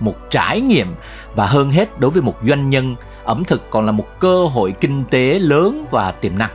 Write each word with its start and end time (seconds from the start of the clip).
một 0.00 0.30
trải 0.30 0.60
nghiệm 0.60 0.94
và 1.34 1.46
hơn 1.46 1.70
hết 1.70 2.00
đối 2.00 2.10
với 2.10 2.22
một 2.22 2.36
doanh 2.46 2.70
nhân, 2.70 2.96
ẩm 3.24 3.44
thực 3.44 3.70
còn 3.70 3.86
là 3.86 3.92
một 3.92 4.06
cơ 4.20 4.46
hội 4.46 4.72
kinh 4.80 5.04
tế 5.10 5.38
lớn 5.38 5.86
và 5.90 6.12
tiềm 6.12 6.38
năng. 6.38 6.50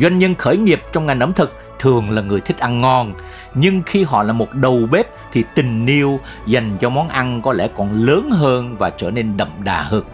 Doanh 0.00 0.18
nhân 0.18 0.34
khởi 0.34 0.56
nghiệp 0.56 0.80
trong 0.92 1.06
ngành 1.06 1.20
ẩm 1.20 1.32
thực 1.32 1.52
thường 1.78 2.10
là 2.10 2.22
người 2.22 2.40
thích 2.40 2.58
ăn 2.58 2.80
ngon, 2.80 3.14
nhưng 3.54 3.82
khi 3.86 4.04
họ 4.04 4.22
là 4.22 4.32
một 4.32 4.52
đầu 4.52 4.80
bếp 4.90 5.06
thì 5.32 5.44
tình 5.54 5.86
yêu 5.86 6.20
dành 6.46 6.76
cho 6.80 6.90
món 6.90 7.08
ăn 7.08 7.42
có 7.42 7.52
lẽ 7.52 7.68
còn 7.76 7.92
lớn 7.92 8.30
hơn 8.30 8.76
và 8.78 8.90
trở 8.90 9.10
nên 9.10 9.36
đậm 9.36 9.48
đà 9.64 9.82
hơn. 9.82 10.04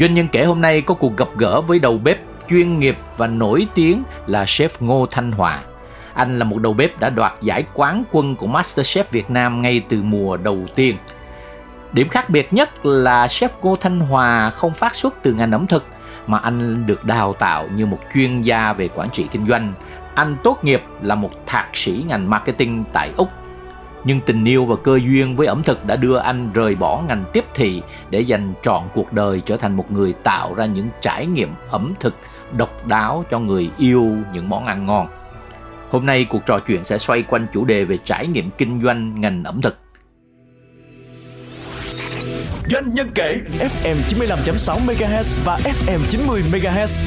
Doanh 0.00 0.14
nhân 0.14 0.28
kể 0.32 0.44
hôm 0.44 0.60
nay 0.60 0.80
có 0.80 0.94
cuộc 0.94 1.16
gặp 1.16 1.28
gỡ 1.36 1.60
với 1.60 1.78
đầu 1.78 1.98
bếp 1.98 2.18
chuyên 2.50 2.78
nghiệp 2.78 2.96
và 3.16 3.26
nổi 3.26 3.66
tiếng 3.74 4.02
là 4.26 4.44
chef 4.44 4.68
Ngô 4.80 5.06
Thanh 5.10 5.32
Hòa. 5.32 5.62
Anh 6.14 6.38
là 6.38 6.44
một 6.44 6.58
đầu 6.58 6.72
bếp 6.72 7.00
đã 7.00 7.10
đoạt 7.10 7.32
giải 7.40 7.64
quán 7.74 8.04
quân 8.12 8.36
của 8.36 8.46
MasterChef 8.46 9.04
Việt 9.10 9.30
Nam 9.30 9.62
ngay 9.62 9.82
từ 9.88 10.02
mùa 10.02 10.36
đầu 10.36 10.58
tiên. 10.74 10.96
Điểm 11.94 12.08
khác 12.08 12.30
biệt 12.30 12.52
nhất 12.52 12.86
là 12.86 13.26
chef 13.26 13.48
Ngô 13.62 13.76
Thanh 13.76 14.00
Hòa 14.00 14.50
không 14.50 14.72
phát 14.72 14.94
xuất 14.94 15.14
từ 15.22 15.32
ngành 15.32 15.52
ẩm 15.52 15.66
thực, 15.66 15.84
mà 16.26 16.38
anh 16.38 16.86
được 16.86 17.04
đào 17.04 17.32
tạo 17.32 17.68
như 17.74 17.86
một 17.86 17.98
chuyên 18.14 18.42
gia 18.42 18.72
về 18.72 18.88
quản 18.94 19.10
trị 19.10 19.26
kinh 19.30 19.48
doanh. 19.48 19.74
Anh 20.14 20.36
tốt 20.44 20.58
nghiệp 20.62 20.82
là 21.02 21.14
một 21.14 21.30
thạc 21.46 21.68
sĩ 21.72 22.04
ngành 22.08 22.30
marketing 22.30 22.84
tại 22.92 23.10
Úc. 23.16 23.28
Nhưng 24.04 24.20
tình 24.20 24.44
yêu 24.44 24.64
và 24.64 24.76
cơ 24.76 24.98
duyên 25.04 25.36
với 25.36 25.46
ẩm 25.46 25.62
thực 25.62 25.86
đã 25.86 25.96
đưa 25.96 26.18
anh 26.18 26.52
rời 26.52 26.74
bỏ 26.74 27.02
ngành 27.08 27.24
tiếp 27.32 27.44
thị 27.54 27.82
để 28.10 28.20
dành 28.20 28.54
trọn 28.62 28.82
cuộc 28.94 29.12
đời 29.12 29.42
trở 29.44 29.56
thành 29.56 29.76
một 29.76 29.92
người 29.92 30.12
tạo 30.12 30.54
ra 30.54 30.66
những 30.66 30.88
trải 31.00 31.26
nghiệm 31.26 31.48
ẩm 31.70 31.94
thực 32.00 32.14
độc 32.52 32.86
đáo 32.86 33.24
cho 33.30 33.38
người 33.38 33.70
yêu 33.78 34.16
những 34.32 34.48
món 34.48 34.64
ăn 34.64 34.86
ngon. 34.86 35.08
Hôm 35.90 36.06
nay 36.06 36.24
cuộc 36.24 36.46
trò 36.46 36.58
chuyện 36.58 36.84
sẽ 36.84 36.98
xoay 36.98 37.22
quanh 37.22 37.46
chủ 37.52 37.64
đề 37.64 37.84
về 37.84 37.98
trải 38.04 38.26
nghiệm 38.26 38.50
kinh 38.50 38.82
doanh 38.82 39.20
ngành 39.20 39.44
ẩm 39.44 39.60
thực. 39.60 39.83
Doanh 42.70 42.94
nhân 42.94 43.08
kể 43.14 43.40
FM 43.58 43.96
95.6 44.08 44.78
MHz 44.86 45.44
và 45.44 45.56
FM 45.56 45.98
90 46.08 46.42
MHz. 46.52 47.04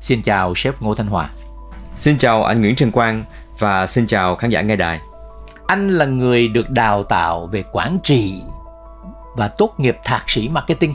Xin 0.00 0.22
chào 0.22 0.54
sếp 0.54 0.82
Ngô 0.82 0.94
Thanh 0.94 1.06
Hòa. 1.06 1.30
Xin 1.98 2.18
chào 2.18 2.44
anh 2.44 2.60
Nguyễn 2.60 2.76
Trần 2.76 2.90
Quang 2.90 3.24
và 3.58 3.86
xin 3.86 4.06
chào 4.06 4.36
khán 4.36 4.50
giả 4.50 4.62
nghe 4.62 4.76
đài. 4.76 5.00
Anh 5.66 5.88
là 5.88 6.04
người 6.04 6.48
được 6.48 6.70
đào 6.70 7.02
tạo 7.02 7.46
về 7.46 7.64
quản 7.72 7.98
trị 8.04 8.42
và 9.36 9.48
tốt 9.48 9.74
nghiệp 9.78 9.96
thạc 10.04 10.30
sĩ 10.30 10.48
marketing. 10.48 10.94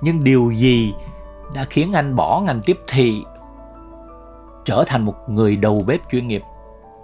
Nhưng 0.00 0.24
điều 0.24 0.50
gì 0.50 0.92
đã 1.54 1.64
khiến 1.64 1.92
anh 1.92 2.16
bỏ 2.16 2.40
ngành 2.40 2.60
tiếp 2.60 2.78
thị 2.86 3.22
trở 4.64 4.84
thành 4.86 5.04
một 5.04 5.14
người 5.28 5.56
đầu 5.56 5.82
bếp 5.86 6.00
chuyên 6.12 6.28
nghiệp? 6.28 6.42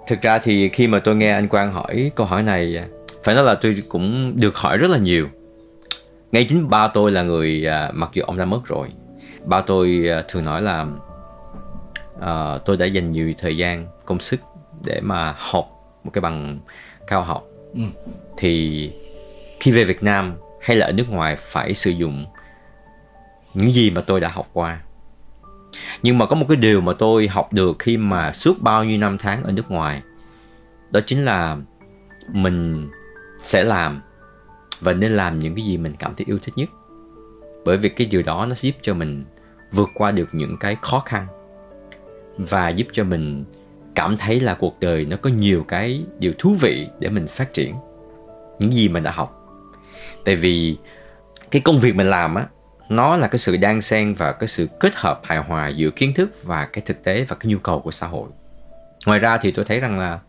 Thực 0.06 0.22
ra 0.22 0.38
thì 0.38 0.68
khi 0.68 0.86
mà 0.86 0.98
tôi 0.98 1.16
nghe 1.16 1.32
anh 1.32 1.48
Quang 1.48 1.72
hỏi 1.72 2.10
câu 2.14 2.26
hỏi 2.26 2.42
này 2.42 2.78
phải 3.24 3.34
nói 3.34 3.44
là 3.44 3.54
tôi 3.54 3.82
cũng 3.88 4.32
được 4.36 4.56
hỏi 4.56 4.78
rất 4.78 4.90
là 4.90 4.98
nhiều. 4.98 5.28
Ngay 6.32 6.46
chính 6.48 6.70
ba 6.70 6.88
tôi 6.88 7.12
là 7.12 7.22
người 7.22 7.66
à, 7.66 7.90
mặc 7.94 8.10
dù 8.12 8.22
ông 8.22 8.38
đã 8.38 8.44
mất 8.44 8.66
rồi 8.66 8.88
ba 9.44 9.60
tôi 9.60 10.08
à, 10.08 10.22
thường 10.28 10.44
nói 10.44 10.62
là 10.62 10.86
à, 12.20 12.58
tôi 12.64 12.76
đã 12.76 12.86
dành 12.86 13.12
nhiều 13.12 13.32
thời 13.38 13.56
gian 13.56 13.86
công 14.04 14.20
sức 14.20 14.40
để 14.84 15.00
mà 15.00 15.34
học 15.38 15.66
một 16.04 16.10
cái 16.12 16.20
bằng 16.20 16.58
cao 17.06 17.22
học. 17.22 17.44
Ừ. 17.74 17.80
thì 18.36 18.90
khi 19.60 19.70
về 19.70 19.84
Việt 19.84 20.02
Nam 20.02 20.34
hay 20.60 20.76
là 20.76 20.86
ở 20.86 20.92
nước 20.92 21.10
ngoài 21.10 21.36
phải 21.36 21.74
sử 21.74 21.90
dụng 21.90 22.26
những 23.54 23.72
gì 23.72 23.90
mà 23.90 24.00
tôi 24.00 24.20
đã 24.20 24.28
học 24.28 24.48
qua. 24.52 24.80
Nhưng 26.02 26.18
mà 26.18 26.26
có 26.26 26.36
một 26.36 26.46
cái 26.48 26.56
điều 26.56 26.80
mà 26.80 26.92
tôi 26.98 27.28
học 27.28 27.52
được 27.52 27.76
khi 27.78 27.96
mà 27.96 28.32
suốt 28.32 28.60
bao 28.60 28.84
nhiêu 28.84 28.98
năm 28.98 29.18
tháng 29.18 29.44
ở 29.44 29.52
nước 29.52 29.70
ngoài 29.70 30.02
đó 30.92 31.00
chính 31.06 31.24
là 31.24 31.56
mình 32.28 32.88
sẽ 33.42 33.64
làm 33.64 34.00
và 34.80 34.92
nên 34.92 35.16
làm 35.16 35.38
những 35.38 35.54
cái 35.54 35.64
gì 35.64 35.76
mình 35.76 35.94
cảm 35.98 36.14
thấy 36.14 36.24
yêu 36.28 36.38
thích 36.42 36.54
nhất. 36.56 36.68
Bởi 37.64 37.76
vì 37.76 37.88
cái 37.88 38.06
điều 38.06 38.22
đó 38.22 38.46
nó 38.46 38.54
giúp 38.54 38.74
cho 38.82 38.94
mình 38.94 39.24
vượt 39.72 39.88
qua 39.94 40.10
được 40.10 40.28
những 40.32 40.56
cái 40.56 40.76
khó 40.82 41.00
khăn 41.00 41.26
và 42.38 42.68
giúp 42.68 42.86
cho 42.92 43.04
mình 43.04 43.44
cảm 43.94 44.16
thấy 44.16 44.40
là 44.40 44.54
cuộc 44.54 44.80
đời 44.80 45.04
nó 45.04 45.16
có 45.16 45.30
nhiều 45.30 45.64
cái 45.68 46.04
điều 46.18 46.32
thú 46.38 46.56
vị 46.60 46.88
để 47.00 47.08
mình 47.08 47.26
phát 47.26 47.54
triển 47.54 47.74
những 48.58 48.72
gì 48.72 48.88
mình 48.88 49.02
đã 49.02 49.10
học. 49.10 49.38
Tại 50.24 50.36
vì 50.36 50.76
cái 51.50 51.62
công 51.62 51.78
việc 51.78 51.96
mình 51.96 52.10
làm 52.10 52.34
á, 52.34 52.46
nó 52.88 53.16
là 53.16 53.28
cái 53.28 53.38
sự 53.38 53.56
đan 53.56 53.80
xen 53.80 54.14
và 54.14 54.32
cái 54.32 54.48
sự 54.48 54.68
kết 54.80 54.94
hợp 54.94 55.20
hài 55.24 55.38
hòa 55.38 55.68
giữa 55.68 55.90
kiến 55.90 56.14
thức 56.14 56.44
và 56.44 56.66
cái 56.66 56.82
thực 56.86 57.04
tế 57.04 57.24
và 57.28 57.36
cái 57.36 57.52
nhu 57.52 57.58
cầu 57.58 57.80
của 57.80 57.90
xã 57.90 58.06
hội. 58.06 58.28
Ngoài 59.06 59.18
ra 59.18 59.38
thì 59.38 59.50
tôi 59.50 59.64
thấy 59.64 59.80
rằng 59.80 59.98
là 59.98 60.20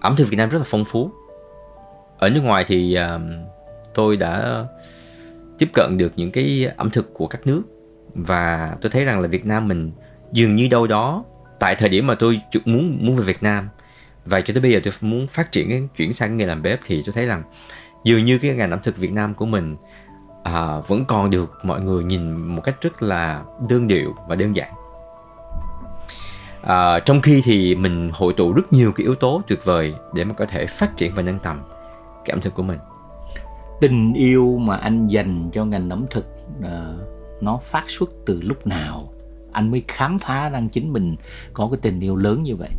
ẩm 0.00 0.16
thực 0.16 0.28
Việt 0.28 0.36
Nam 0.36 0.48
rất 0.48 0.58
là 0.58 0.64
phong 0.66 0.84
phú 0.84 1.10
ở 2.18 2.30
nước 2.30 2.40
ngoài 2.40 2.64
thì 2.68 2.98
uh, 3.16 3.22
tôi 3.94 4.16
đã 4.16 4.64
tiếp 5.58 5.68
cận 5.74 5.96
được 5.98 6.12
những 6.16 6.30
cái 6.30 6.70
ẩm 6.76 6.90
thực 6.90 7.14
của 7.14 7.26
các 7.26 7.46
nước 7.46 7.62
và 8.14 8.76
tôi 8.80 8.90
thấy 8.90 9.04
rằng 9.04 9.20
là 9.20 9.28
Việt 9.28 9.46
Nam 9.46 9.68
mình 9.68 9.92
dường 10.32 10.54
như 10.54 10.68
đâu 10.70 10.86
đó 10.86 11.24
tại 11.60 11.74
thời 11.74 11.88
điểm 11.88 12.06
mà 12.06 12.14
tôi 12.14 12.40
muốn 12.64 12.98
muốn 13.00 13.16
về 13.16 13.24
Việt 13.24 13.42
Nam 13.42 13.68
và 14.24 14.40
cho 14.40 14.54
tới 14.54 14.60
bây 14.60 14.72
giờ 14.72 14.80
tôi 14.84 14.92
muốn 15.00 15.26
phát 15.26 15.52
triển 15.52 15.88
chuyển 15.88 16.12
sang 16.12 16.36
nghề 16.36 16.46
làm 16.46 16.62
bếp 16.62 16.80
thì 16.86 17.02
tôi 17.06 17.12
thấy 17.12 17.26
rằng 17.26 17.42
dường 18.04 18.24
như 18.24 18.38
cái 18.38 18.54
ngành 18.54 18.70
ẩm 18.70 18.78
thực 18.82 18.96
Việt 18.96 19.12
Nam 19.12 19.34
của 19.34 19.46
mình 19.46 19.76
à, 20.42 20.78
vẫn 20.86 21.04
còn 21.04 21.30
được 21.30 21.52
mọi 21.62 21.80
người 21.80 22.04
nhìn 22.04 22.32
một 22.32 22.60
cách 22.64 22.76
rất 22.80 23.02
là 23.02 23.42
đơn 23.68 23.88
điệu 23.88 24.14
và 24.28 24.34
đơn 24.34 24.56
giản. 24.56 24.72
À, 26.62 27.00
trong 27.00 27.20
khi 27.20 27.42
thì 27.44 27.74
mình 27.74 28.10
hội 28.12 28.34
tụ 28.36 28.52
rất 28.52 28.72
nhiều 28.72 28.92
cái 28.92 29.04
yếu 29.04 29.14
tố 29.14 29.42
tuyệt 29.46 29.64
vời 29.64 29.94
để 30.14 30.24
mà 30.24 30.34
có 30.34 30.46
thể 30.46 30.66
phát 30.66 30.96
triển 30.96 31.14
và 31.14 31.22
nâng 31.22 31.38
tầm 31.38 31.60
cái 32.24 32.32
ẩm 32.32 32.40
thực 32.40 32.54
của 32.54 32.62
mình. 32.62 32.78
Tình 33.80 34.14
yêu 34.14 34.58
mà 34.58 34.76
anh 34.76 35.06
dành 35.06 35.50
cho 35.52 35.64
ngành 35.64 35.90
ẩm 35.90 36.06
thực 36.10 36.26
uh, 36.58 37.42
nó 37.42 37.56
phát 37.62 37.84
xuất 37.86 38.10
từ 38.26 38.40
lúc 38.42 38.66
nào? 38.66 39.12
Anh 39.52 39.70
mới 39.70 39.82
khám 39.88 40.18
phá 40.18 40.48
rằng 40.48 40.68
chính 40.68 40.92
mình 40.92 41.16
có 41.52 41.68
cái 41.70 41.78
tình 41.82 42.00
yêu 42.00 42.16
lớn 42.16 42.42
như 42.42 42.56
vậy. 42.56 42.70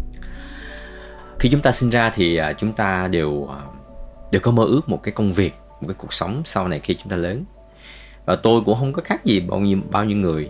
Khi 1.39 1.49
chúng 1.49 1.61
ta 1.61 1.71
sinh 1.71 1.89
ra 1.89 2.09
thì 2.09 2.39
uh, 2.39 2.57
chúng 2.57 2.73
ta 2.73 3.07
đều 3.07 3.29
uh, 3.29 3.49
đều 4.31 4.41
có 4.41 4.51
mơ 4.51 4.63
ước 4.63 4.89
một 4.89 5.03
cái 5.03 5.11
công 5.11 5.33
việc 5.33 5.53
một 5.81 5.87
cái 5.87 5.95
cuộc 5.97 6.13
sống 6.13 6.41
sau 6.45 6.67
này 6.67 6.79
khi 6.79 6.93
chúng 6.93 7.09
ta 7.09 7.15
lớn. 7.15 7.45
Và 8.25 8.35
tôi 8.35 8.61
cũng 8.65 8.77
không 8.79 8.93
có 8.93 9.01
khác 9.01 9.25
gì 9.25 9.39
bao 9.39 9.59
nhiêu 9.59 9.77
bao 9.91 10.05
nhiêu 10.05 10.17
người. 10.17 10.49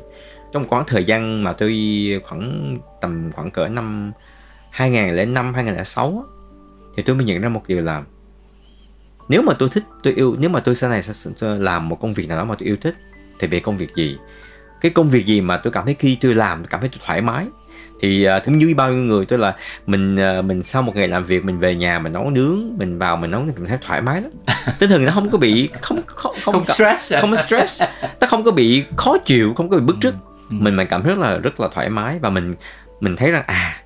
Trong 0.54 0.68
khoảng 0.68 0.84
thời 0.88 1.04
gian 1.04 1.44
mà 1.44 1.54
tôi 1.54 1.74
khoảng 2.24 2.78
tầm 3.02 3.32
khoảng 3.36 3.52
cỡ 3.52 3.68
năm 3.68 4.12
2005 4.70 5.54
2006 5.54 6.24
thì 6.96 7.04
tôi 7.04 7.16
mới 7.16 7.26
nhận 7.26 7.42
ra 7.42 7.50
một 7.50 7.62
điều 7.68 7.82
là 7.82 8.04
nếu 9.30 9.42
mà 9.42 9.54
tôi 9.54 9.70
thích 9.70 9.84
tôi 10.04 10.14
yêu 10.14 10.36
nếu 10.40 10.50
mà 10.50 10.60
tôi 10.60 10.76
sau 10.76 10.90
này 10.90 11.04
sẽ 11.04 11.14
làm 11.42 11.90
một 11.90 12.00
công 12.02 12.14
việc 12.14 12.30
nào 12.30 12.38
đó 12.38 12.46
mà 12.46 12.56
tôi 12.56 12.68
yêu 12.68 12.78
thích 12.82 12.96
thì 13.40 13.48
về 13.48 13.60
công 13.60 13.78
việc 13.78 13.96
gì? 13.96 14.18
Cái 14.82 14.92
công 14.92 15.10
việc 15.10 15.26
gì 15.26 15.42
mà 15.42 15.58
tôi 15.58 15.74
cảm 15.74 15.86
thấy 15.86 15.96
khi 16.00 16.18
tôi 16.22 16.36
làm 16.36 16.66
cảm 16.66 16.80
thấy 16.80 16.90
tôi 16.90 17.00
thoải 17.06 17.22
mái? 17.22 17.46
Thì 18.02 18.28
uh, 18.38 18.46
giống 18.46 18.58
như 18.58 18.74
bao 18.76 18.92
nhiêu 18.92 19.04
người 19.04 19.26
tôi 19.26 19.40
là 19.40 19.56
mình 19.86 20.16
uh, 20.40 20.46
mình 20.46 20.64
sau 20.64 20.82
một 20.82 20.96
ngày 20.96 21.08
làm 21.08 21.24
việc 21.24 21.46
mình 21.46 21.60
về 21.60 21.76
nhà 21.76 22.00
mình 22.00 22.14
nấu 22.14 22.30
nướng 22.30 22.78
mình 22.78 22.98
vào 22.98 23.18
mình 23.18 23.32
nấu 23.32 23.42
mình 23.42 23.68
thấy 23.68 23.78
thoải 23.82 24.02
mái 24.02 24.22
lắm. 24.22 24.32
Tinh 24.80 24.90
thần 24.90 25.06
nó 25.06 25.12
không 25.12 25.30
có 25.30 25.38
bị 25.38 25.70
không 25.82 26.02
không 26.06 26.36
không, 26.44 26.54
không 26.54 26.66
stress. 26.76 27.14
không 27.22 27.36
stress. 27.36 27.84
Nó 28.22 28.28
không 28.28 28.44
có 28.44 28.52
bị 28.52 28.84
khó 28.98 29.18
chịu 29.18 29.54
không 29.54 29.70
có 29.70 29.78
bị 29.78 29.84
bức 29.84 29.96
rứt. 30.02 30.14
Ừ. 30.50 30.56
mình 30.60 30.76
mình 30.76 30.88
cảm 30.88 31.04
thấy 31.04 31.16
rất 31.16 31.20
là 31.20 31.38
rất 31.38 31.60
là 31.60 31.68
thoải 31.74 31.90
mái 31.90 32.20
và 32.20 32.30
mình 32.30 32.56
mình 33.00 33.16
thấy 33.16 33.32
rằng 33.32 33.44
à 33.48 33.82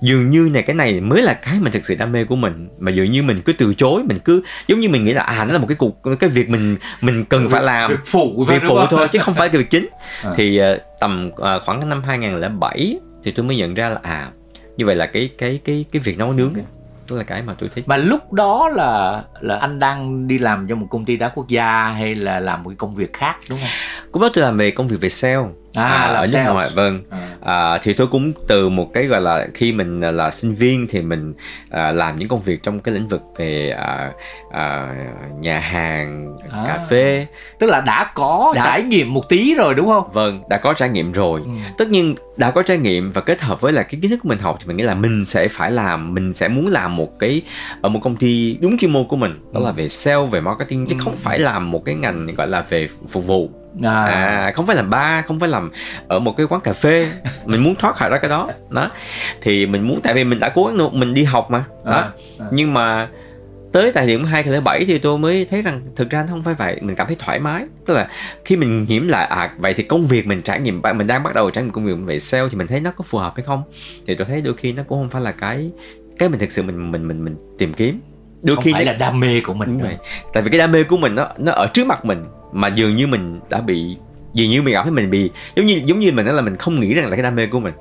dường 0.00 0.30
như 0.30 0.50
này 0.52 0.62
cái 0.62 0.76
này 0.76 1.00
mới 1.00 1.22
là 1.22 1.34
cái 1.34 1.60
mà 1.60 1.70
thực 1.70 1.86
sự 1.86 1.94
đam 1.94 2.12
mê 2.12 2.24
của 2.24 2.36
mình. 2.36 2.68
Mà 2.78 2.90
dường 2.90 3.10
như 3.10 3.22
mình 3.22 3.42
cứ 3.44 3.52
từ 3.52 3.74
chối 3.74 4.02
mình 4.02 4.18
cứ 4.24 4.42
giống 4.68 4.80
như 4.80 4.88
mình 4.88 5.04
nghĩ 5.04 5.12
là 5.12 5.22
à 5.22 5.44
nó 5.44 5.52
là 5.52 5.58
một 5.58 5.66
cái 5.68 5.76
cuộc 5.76 6.02
cái 6.20 6.30
việc 6.30 6.50
mình 6.50 6.76
mình 7.00 7.24
cần 7.24 7.48
phải 7.48 7.62
làm. 7.62 7.90
việc 7.90 8.00
phụ 8.04 8.44
việc 8.48 8.62
phụ 8.68 8.78
thôi 8.90 9.08
chứ 9.12 9.18
không 9.18 9.34
phải 9.34 9.48
cái 9.48 9.58
việc 9.58 9.70
chính. 9.70 9.88
À. 10.22 10.32
thì 10.36 10.60
uh, 10.60 10.80
tầm 11.00 11.30
uh, 11.30 11.62
khoảng 11.64 11.88
năm 11.88 12.02
2007 12.02 12.98
thì 13.24 13.32
tôi 13.32 13.46
mới 13.46 13.56
nhận 13.56 13.74
ra 13.74 13.88
là 13.88 14.00
à 14.02 14.30
như 14.76 14.86
vậy 14.86 14.96
là 14.96 15.06
cái 15.06 15.30
cái 15.38 15.60
cái 15.64 15.84
cái 15.92 16.02
việc 16.02 16.18
nấu 16.18 16.32
nướng 16.32 16.54
ấy, 16.54 16.64
đó 17.10 17.16
là 17.16 17.24
cái 17.24 17.42
mà 17.42 17.54
tôi 17.58 17.70
thích. 17.74 17.88
Mà 17.88 17.96
lúc 17.96 18.32
đó 18.32 18.68
là 18.68 19.22
là 19.40 19.56
anh 19.56 19.78
đang 19.78 20.28
đi 20.28 20.38
làm 20.38 20.68
cho 20.68 20.74
một 20.74 20.86
công 20.90 21.04
ty 21.04 21.16
đá 21.16 21.28
quốc 21.28 21.48
gia 21.48 21.88
hay 21.88 22.14
là 22.14 22.40
làm 22.40 22.62
một 22.62 22.70
cái 22.70 22.76
công 22.76 22.94
việc 22.94 23.12
khác 23.12 23.36
đúng 23.50 23.58
không? 23.58 23.68
Lúc 24.12 24.22
đó 24.22 24.28
tôi 24.34 24.44
làm 24.44 24.56
về 24.56 24.70
công 24.70 24.88
việc 24.88 25.00
về 25.00 25.08
sale 25.08 25.44
À, 25.82 26.12
làm 26.12 26.22
ở 26.22 26.26
nước 26.32 26.52
ngoài 26.52 26.68
vâng 26.74 27.02
À. 27.10 27.28
à, 27.40 27.78
thì 27.82 27.92
tôi 27.92 28.06
cũng 28.06 28.32
từ 28.48 28.68
một 28.68 28.92
cái 28.94 29.06
gọi 29.06 29.20
là 29.20 29.46
khi 29.54 29.72
mình 29.72 30.00
là, 30.00 30.10
là 30.10 30.30
sinh 30.30 30.54
viên 30.54 30.86
thì 30.86 31.00
mình 31.02 31.34
à, 31.70 31.92
làm 31.92 32.18
những 32.18 32.28
công 32.28 32.40
việc 32.40 32.62
trong 32.62 32.80
cái 32.80 32.94
lĩnh 32.94 33.08
vực 33.08 33.22
về 33.38 33.70
à, 33.70 34.12
à, 34.52 34.94
nhà 35.40 35.58
hàng 35.58 36.36
À. 36.50 36.64
cà 36.66 36.78
phê 36.90 37.26
tức 37.58 37.66
là 37.66 37.80
đã 37.80 38.10
có 38.14 38.52
Đã. 38.56 38.64
trải 38.64 38.82
nghiệm 38.82 39.14
một 39.14 39.28
tí 39.28 39.54
rồi 39.54 39.74
đúng 39.74 39.86
không 39.88 40.12
vâng 40.12 40.42
đã 40.50 40.56
có 40.58 40.72
trải 40.72 40.88
nghiệm 40.88 41.12
rồi 41.12 41.40
Ừ. 41.44 41.50
tất 41.78 41.88
nhiên 41.90 42.14
đã 42.36 42.50
có 42.50 42.62
trải 42.62 42.78
nghiệm 42.78 43.10
và 43.10 43.20
kết 43.20 43.40
hợp 43.40 43.60
với 43.60 43.72
là 43.72 43.82
cái 43.82 43.98
kiến 44.02 44.10
thức 44.10 44.20
của 44.22 44.28
mình 44.28 44.38
học 44.38 44.56
thì 44.60 44.66
mình 44.66 44.76
nghĩ 44.76 44.82
là 44.82 44.94
mình 44.94 45.24
sẽ 45.24 45.48
phải 45.48 45.70
làm 45.70 46.14
mình 46.14 46.34
sẽ 46.34 46.48
muốn 46.48 46.66
làm 46.66 46.96
một 46.96 47.18
cái 47.18 47.42
ở 47.80 47.88
một 47.88 48.00
công 48.02 48.16
ty 48.16 48.56
đúng 48.60 48.78
chuyên 48.78 48.92
môn 48.92 49.04
của 49.08 49.16
mình 49.16 49.40
đó 49.54 49.60
là 49.60 49.72
về 49.72 49.88
sale 49.88 50.26
về 50.26 50.40
marketing 50.40 50.86
chứ 50.86 50.96
Ừ. 50.98 51.00
không 51.04 51.16
phải 51.16 51.38
làm 51.38 51.70
một 51.70 51.84
cái 51.84 51.94
ngành 51.94 52.26
gọi 52.34 52.46
là 52.48 52.64
về 52.70 52.88
phục 53.08 53.26
vụ 53.26 53.50
à, 53.82 54.04
à 54.04 54.52
không 54.54 54.66
phải 54.66 54.76
làm 54.76 54.90
bar 54.90 55.24
không 55.24 55.40
phải 55.40 55.48
làm 55.48 55.70
ở 56.08 56.18
một 56.18 56.36
cái 56.36 56.46
quán 56.46 56.60
cà 56.60 56.72
phê. 56.72 57.08
Mình 57.44 57.64
muốn 57.64 57.74
thoát 57.74 57.96
khỏi 57.96 58.10
ra 58.10 58.18
cái 58.18 58.30
đó. 58.30 58.50
Đó. 58.70 58.90
Thì 59.40 59.66
mình 59.66 59.88
muốn 59.88 60.00
tại 60.02 60.14
vì 60.14 60.24
mình 60.24 60.40
đã 60.40 60.48
cố 60.48 60.64
gắng 60.64 61.00
mình 61.00 61.14
đi 61.14 61.24
học 61.24 61.50
mà. 61.50 61.64
Đó. 61.84 61.92
À, 61.92 62.10
à. 62.38 62.46
nhưng 62.50 62.74
mà 62.74 63.08
tới 63.72 63.92
tại 63.92 64.06
điểm 64.06 64.24
2007 64.24 64.84
thì 64.84 64.98
tôi 64.98 65.18
mới 65.18 65.46
thấy 65.50 65.62
rằng 65.62 65.80
thực 65.96 66.10
ra 66.10 66.22
nó 66.22 66.26
không 66.30 66.42
phải 66.42 66.54
vậy. 66.54 66.78
Mình 66.80 66.96
cảm 66.96 67.06
thấy 67.06 67.16
thoải 67.18 67.38
mái. 67.38 67.64
Tức 67.86 67.94
là 67.94 68.08
khi 68.44 68.56
mình 68.56 68.84
nghiệm 68.88 69.08
lại 69.08 69.26
à 69.26 69.50
vậy 69.58 69.74
thì 69.74 69.82
công 69.82 70.06
việc 70.06 70.26
mình 70.26 70.42
trải 70.42 70.60
nghiệm 70.60 70.82
mình 70.94 71.06
đang 71.06 71.22
bắt 71.22 71.34
đầu 71.34 71.50
trải 71.50 71.64
nghiệm 71.64 71.72
công 71.72 71.86
việc 71.86 71.96
về 72.06 72.18
sale 72.18 72.48
thì 72.50 72.58
mình 72.58 72.66
thấy 72.66 72.80
nó 72.80 72.90
có 72.90 73.04
phù 73.08 73.18
hợp 73.18 73.32
hay 73.36 73.44
không? 73.44 73.62
Thì 74.06 74.14
tôi 74.14 74.26
thấy 74.26 74.40
đôi 74.40 74.54
khi 74.54 74.72
nó 74.72 74.82
cũng 74.82 74.98
không 74.98 75.10
phải 75.10 75.22
là 75.22 75.32
cái 75.32 75.70
cái 76.18 76.28
mình 76.28 76.40
thực 76.40 76.52
sự 76.52 76.62
mình 76.62 76.92
mình 76.92 77.08
mình 77.08 77.24
mình 77.24 77.36
tìm 77.58 77.74
kiếm 77.74 78.00
đôi 78.42 78.56
không 78.56 78.64
khi 78.64 78.72
phải 78.72 78.84
nó- 78.84 78.92
là 78.92 78.98
đam 78.98 79.20
mê 79.20 79.40
của 79.40 79.54
mình 79.54 79.68
đúng 79.68 79.82
rồi 79.82 79.96
tại 80.32 80.42
vì 80.42 80.50
cái 80.50 80.58
đam 80.58 80.72
mê 80.72 80.82
của 80.82 80.96
mình 80.96 81.14
nó 81.14 81.28
nó 81.38 81.52
ở 81.52 81.66
trước 81.66 81.86
mặt 81.86 82.04
mình 82.04 82.24
mà 82.52 82.68
dường 82.68 82.96
như 82.96 83.06
mình 83.06 83.40
đã 83.50 83.60
bị 83.60 83.96
dường 84.34 84.50
như 84.50 84.62
mình 84.62 84.74
cảm 84.74 84.82
thấy 84.84 84.92
mình 84.92 85.10
bị 85.10 85.30
giống 85.56 85.66
như 85.66 85.80
giống 85.84 86.00
như 86.00 86.12
mình 86.12 86.26
nói 86.26 86.34
là 86.34 86.42
mình 86.42 86.56
không 86.56 86.80
nghĩ 86.80 86.94
rằng 86.94 87.06
là 87.10 87.16
cái 87.16 87.22
đam 87.22 87.34
mê 87.36 87.46
của 87.46 87.60
mình 87.60 87.74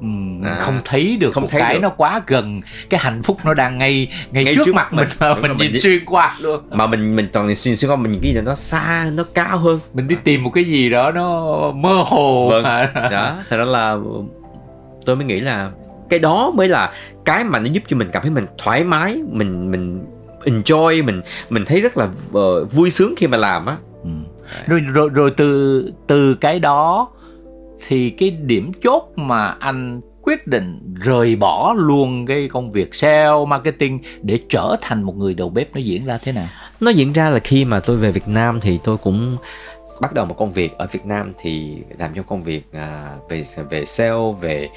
Ừ, 0.00 0.06
mình 0.06 0.44
À, 0.44 0.58
không 0.60 0.78
thấy 0.84 1.16
được 1.20 1.30
không 1.34 1.48
thấy 1.48 1.60
cái 1.60 1.74
được. 1.74 1.80
nó 1.82 1.88
quá 1.88 2.22
gần 2.26 2.60
cái 2.90 3.00
hạnh 3.00 3.22
phúc 3.22 3.38
nó 3.44 3.54
đang 3.54 3.78
ngay 3.78 4.08
ngay, 4.32 4.44
Ngay 4.44 4.54
trước, 4.54 4.62
trước 4.66 4.74
mặt 4.74 4.92
mình 4.92 5.08
mà 5.20 5.34
mình 5.34 5.56
nhìn 5.56 5.72
xuyên 5.78 6.04
qua 6.04 6.36
luôn 6.40 6.60
mà 6.70 6.86
mình 6.86 7.16
mình 7.16 7.28
toàn 7.32 7.54
xuyên 7.54 7.76
xuyên 7.76 7.90
qua 7.90 7.96
mình 7.96 8.12
những 8.12 8.20
cái 8.22 8.34
gì 8.34 8.40
nó 8.40 8.54
xa 8.54 9.10
nó 9.12 9.24
cao 9.34 9.58
hơn 9.58 9.80
mình 9.94 10.08
đi 10.08 10.16
tìm 10.24 10.42
một 10.42 10.50
cái 10.50 10.64
gì 10.64 10.90
đó 10.90 11.10
nó 11.12 11.40
mơ 11.74 12.02
hồ 12.06 12.48
Vâng. 12.50 12.62
mà. 12.62 12.90
đó 13.10 13.38
thật 13.50 13.56
ra 13.56 13.64
là 13.64 13.96
tôi 15.06 15.16
mới 15.16 15.24
nghĩ 15.24 15.40
là 15.40 15.70
cái 16.12 16.18
đó 16.18 16.50
mới 16.50 16.68
là 16.68 16.92
cái 17.24 17.44
mà 17.44 17.58
nó 17.58 17.66
giúp 17.66 17.82
cho 17.88 17.96
mình 17.96 18.08
cảm 18.12 18.22
thấy 18.22 18.30
mình 18.30 18.46
thoải 18.58 18.84
mái 18.84 19.16
mình 19.30 19.70
mình 19.70 20.04
enjoy 20.44 21.04
mình 21.04 21.20
mình 21.50 21.64
thấy 21.64 21.80
rất 21.80 21.96
là 21.96 22.08
ờ, 22.32 22.64
vui 22.64 22.90
sướng 22.90 23.14
khi 23.16 23.26
mà 23.26 23.36
làm 23.36 23.66
á 23.66 23.76
Ừ. 24.04 24.10
rồi 24.66 24.80
rồi 24.80 25.08
rồi 25.08 25.30
từ 25.36 25.84
từ 26.06 26.34
cái 26.34 26.58
đó 26.60 27.08
thì 27.86 28.10
cái 28.10 28.30
điểm 28.30 28.72
chốt 28.82 29.12
mà 29.16 29.46
anh 29.58 30.00
quyết 30.22 30.46
định 30.46 30.94
rời 31.04 31.36
bỏ 31.36 31.74
luôn 31.76 32.26
cái 32.26 32.48
công 32.48 32.72
việc 32.72 32.94
sale 32.94 33.30
marketing 33.48 33.98
để 34.22 34.38
trở 34.48 34.76
thành 34.80 35.02
một 35.02 35.16
người 35.16 35.34
đầu 35.34 35.48
bếp 35.48 35.74
nó 35.74 35.80
diễn 35.80 36.04
ra 36.04 36.18
thế 36.22 36.32
nào 36.32 36.46
nó 36.80 36.90
diễn 36.90 37.12
ra 37.12 37.30
là 37.30 37.38
khi 37.38 37.64
mà 37.64 37.80
tôi 37.80 37.96
về 37.96 38.10
Việt 38.12 38.28
Nam 38.28 38.60
thì 38.60 38.78
tôi 38.84 38.96
cũng 38.96 39.36
bắt 40.02 40.14
đầu 40.14 40.26
một 40.26 40.34
công 40.34 40.50
việc 40.50 40.72
ở 40.78 40.86
Việt 40.92 41.06
Nam 41.06 41.32
thì 41.38 41.76
làm 41.98 42.14
trong 42.14 42.24
công 42.24 42.42
việc 42.42 42.62
à, 42.72 43.16
về 43.28 43.44
về 43.70 43.84
sale 43.84 44.32
về 44.40 44.68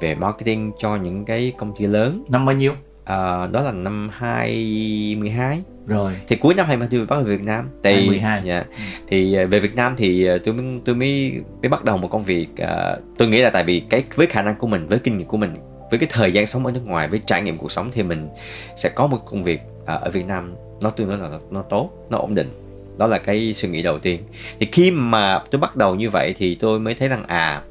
về 0.00 0.14
marketing 0.14 0.72
cho 0.78 0.96
những 0.96 1.24
cái 1.24 1.52
công 1.56 1.72
ty 1.76 1.86
lớn. 1.86 2.24
Năm 2.32 2.46
bao 2.46 2.56
nhiêu? 2.56 2.72
À, 3.04 3.46
đó 3.46 3.62
là 3.62 3.72
năm 3.72 4.10
2012 4.12 5.62
rồi. 5.86 6.12
Thì 6.28 6.36
cuối 6.36 6.54
năm 6.54 6.66
2012 6.66 6.88
tôi 6.90 7.06
bắt 7.06 7.16
đầu 7.16 7.24
về 7.24 7.36
Việt 7.36 7.44
Nam. 7.44 7.68
Thì 7.82 7.92
2012. 7.92 8.42
dạ. 8.46 8.64
thì 9.08 9.34
à, 9.34 9.46
về 9.46 9.60
Việt 9.60 9.76
Nam 9.76 9.94
thì 9.96 10.26
à, 10.26 10.36
tôi 10.44 10.54
mới 10.54 10.80
tôi 10.84 10.94
mới 10.94 11.32
mới 11.62 11.68
bắt 11.68 11.84
đầu 11.84 11.96
một 11.96 12.08
công 12.08 12.24
việc 12.24 12.56
à, 12.56 12.96
tôi 13.18 13.28
nghĩ 13.28 13.42
là 13.42 13.50
tại 13.50 13.64
vì 13.64 13.80
cái 13.80 14.04
với 14.14 14.26
khả 14.26 14.42
năng 14.42 14.56
của 14.56 14.66
mình 14.66 14.86
với 14.86 14.98
kinh 14.98 15.18
nghiệm 15.18 15.28
của 15.28 15.36
mình 15.36 15.56
với 15.90 15.98
cái 15.98 16.08
thời 16.12 16.32
gian 16.32 16.46
sống 16.46 16.66
ở 16.66 16.72
nước 16.72 16.86
ngoài 16.86 17.08
với 17.08 17.20
trải 17.26 17.42
nghiệm 17.42 17.56
cuộc 17.56 17.72
sống 17.72 17.90
thì 17.92 18.02
mình 18.02 18.28
sẽ 18.76 18.88
có 18.88 19.06
một 19.06 19.18
công 19.26 19.44
việc 19.44 19.60
à, 19.86 19.94
ở 19.94 20.10
Việt 20.10 20.26
Nam 20.26 20.54
nó 20.80 20.90
tương 20.90 21.08
đối 21.08 21.18
là 21.18 21.38
nó 21.50 21.62
tốt 21.62 21.90
nó 22.10 22.18
ổn 22.18 22.34
định 22.34 22.69
đó 23.00 23.06
là 23.06 23.18
cái 23.18 23.54
suy 23.54 23.68
nghĩ 23.68 23.82
đầu 23.82 23.98
tiên. 23.98 24.20
Thì 24.60 24.68
khi 24.72 24.90
mà 24.90 25.38
tôi 25.50 25.60
bắt 25.60 25.76
đầu 25.76 25.94
như 25.94 26.10
vậy 26.10 26.34
thì 26.38 26.54
tôi 26.54 26.80
mới 26.80 26.94
thấy 26.94 27.08
rằng 27.08 27.24
à 27.26 27.62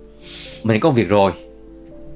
mình 0.63 0.79
có 0.79 0.89
việc 0.89 1.09
rồi. 1.09 1.31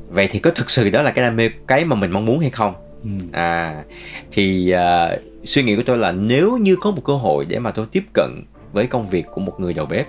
Vậy 0.10 0.28
thì 0.32 0.40
có 0.40 0.52
thực 0.52 0.70
sự 0.70 0.90
đó 0.90 1.02
là 1.02 1.12
cái 1.12 1.26
đam 1.26 1.36
mê 1.36 1.50
cái 1.68 1.86
mà 1.86 1.96
mình 1.96 2.12
mong 2.12 2.26
muốn 2.26 2.40
hay 2.40 2.50
không? 2.50 2.74
Ừ. 3.04 3.10
à 3.32 3.84
thì 4.32 4.72
à, 4.72 5.18
suy 5.44 5.64
nghĩ 5.64 5.76
của 5.76 5.84
tôi 5.86 5.98
là 5.98 6.12
nếu 6.12 6.58
như 6.58 6.76
có 6.76 6.92
một 6.92 7.02
cơ 7.06 7.14
hội 7.14 7.46
để 7.50 7.60
mà 7.60 7.72
tôi 7.72 7.86
tiếp 7.92 8.04
cận 8.14 8.44
với 8.74 8.88
công 8.88 9.10
việc 9.10 9.26
của 9.34 9.42
một 9.42 9.60
người 9.60 9.74
đầu 9.74 9.86
bếp 9.86 10.08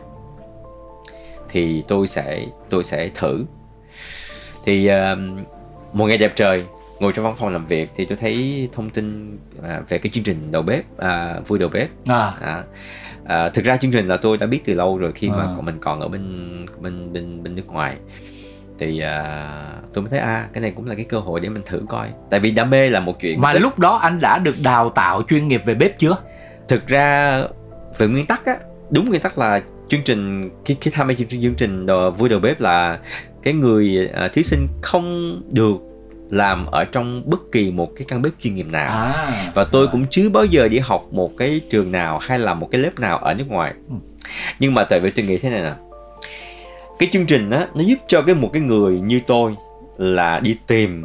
thì 1.48 1.82
tôi 1.88 2.06
sẽ 2.06 2.44
tôi 2.70 2.84
sẽ 2.84 3.08
thử. 3.14 3.44
Thì 4.64 4.86
à, 4.86 5.16
một 5.92 6.06
ngày 6.06 6.18
đẹp 6.18 6.32
trời 6.36 6.64
ngồi 7.04 7.12
trong 7.12 7.24
văn 7.24 7.34
phòng 7.38 7.52
làm 7.52 7.66
việc 7.66 7.90
thì 7.96 8.04
tôi 8.04 8.18
thấy 8.20 8.68
thông 8.72 8.90
tin 8.90 9.36
à, 9.62 9.80
về 9.88 9.98
cái 9.98 10.10
chương 10.14 10.24
trình 10.24 10.52
đầu 10.52 10.62
bếp 10.62 10.98
à, 10.98 11.40
vui 11.46 11.58
đầu 11.58 11.68
bếp. 11.68 11.88
À, 12.06 12.32
à, 12.40 12.62
à, 13.24 13.48
thực 13.48 13.64
ra 13.64 13.76
chương 13.76 13.90
trình 13.90 14.08
là 14.08 14.16
tôi 14.16 14.38
đã 14.38 14.46
biết 14.46 14.60
từ 14.64 14.74
lâu 14.74 14.98
rồi 14.98 15.12
khi 15.12 15.28
mà 15.28 15.42
À. 15.42 15.52
còn 15.56 15.64
mình 15.64 15.78
còn 15.80 16.00
ở 16.00 16.08
bên 16.08 16.66
bên 16.80 17.12
bên 17.12 17.42
bên 17.42 17.54
nước 17.54 17.66
ngoài. 17.66 17.96
Thì 18.78 19.00
à, 19.00 19.22
tôi 19.92 20.02
mới 20.02 20.10
thấy 20.10 20.18
à 20.18 20.48
cái 20.52 20.62
này 20.62 20.72
cũng 20.76 20.86
là 20.86 20.94
cái 20.94 21.04
cơ 21.04 21.18
hội 21.18 21.40
để 21.40 21.48
mình 21.48 21.62
thử 21.66 21.82
coi. 21.88 22.08
Tại 22.30 22.40
vì 22.40 22.50
đam 22.50 22.70
mê 22.70 22.90
là 22.90 23.00
một 23.00 23.20
chuyện 23.20 23.40
mà 23.40 23.52
lúc 23.52 23.78
đó 23.78 23.96
anh 23.96 24.20
đã 24.20 24.38
được 24.38 24.56
đào 24.62 24.90
tạo 24.90 25.22
chuyên 25.28 25.48
nghiệp 25.48 25.62
về 25.66 25.74
bếp 25.74 25.98
chưa? 25.98 26.16
Thực 26.68 26.86
ra 26.86 27.40
về 27.98 28.06
nguyên 28.06 28.26
tắc 28.26 28.46
á 28.46 28.56
đúng 28.90 29.08
nguyên 29.08 29.20
tắc 29.20 29.38
là 29.38 29.62
chương 29.88 30.02
trình 30.04 30.50
khi 30.64 30.76
khi 30.80 30.90
tham 30.90 31.08
gia 31.08 31.14
chương 31.14 31.28
trình 31.28 31.42
chương 31.42 31.54
trình 31.54 31.86
đồ, 31.86 32.10
vui 32.10 32.28
đầu 32.28 32.40
bếp 32.40 32.60
là 32.60 32.98
cái 33.42 33.54
người 33.54 34.10
à, 34.14 34.28
thí 34.28 34.42
sinh 34.42 34.68
không 34.82 35.40
được 35.52 35.76
làm 36.34 36.66
ở 36.66 36.84
trong 36.84 37.22
bất 37.26 37.40
kỳ 37.52 37.70
một 37.70 37.90
cái 37.96 38.04
căn 38.08 38.22
bếp 38.22 38.32
chuyên 38.42 38.54
nghiệp 38.54 38.66
nào. 38.70 38.90
À 38.90 39.52
và 39.54 39.64
tôi 39.64 39.88
cũng 39.88 40.06
chưa 40.10 40.28
bao 40.28 40.44
giờ 40.44 40.68
đi 40.68 40.78
học 40.78 41.08
một 41.10 41.30
cái 41.36 41.60
trường 41.70 41.92
nào 41.92 42.18
hay 42.18 42.38
là 42.38 42.54
một 42.54 42.68
cái 42.70 42.80
lớp 42.80 42.98
nào 42.98 43.18
ở 43.18 43.34
nước 43.34 43.48
ngoài. 43.48 43.74
Ừ. 43.88 43.94
nhưng 44.58 44.74
mà 44.74 44.84
tại 44.84 45.00
vì 45.00 45.10
tôi 45.10 45.24
nghĩ 45.24 45.38
thế 45.38 45.50
này 45.50 45.62
nè. 45.62 45.72
Cái 46.98 47.08
chương 47.12 47.26
trình 47.26 47.50
á 47.50 47.66
nó 47.74 47.82
giúp 47.82 47.98
cho 48.06 48.22
cái 48.22 48.34
một 48.34 48.50
cái 48.52 48.62
người 48.62 49.00
như 49.00 49.20
tôi 49.26 49.54
là 49.98 50.40
đi 50.40 50.56
tìm 50.66 51.04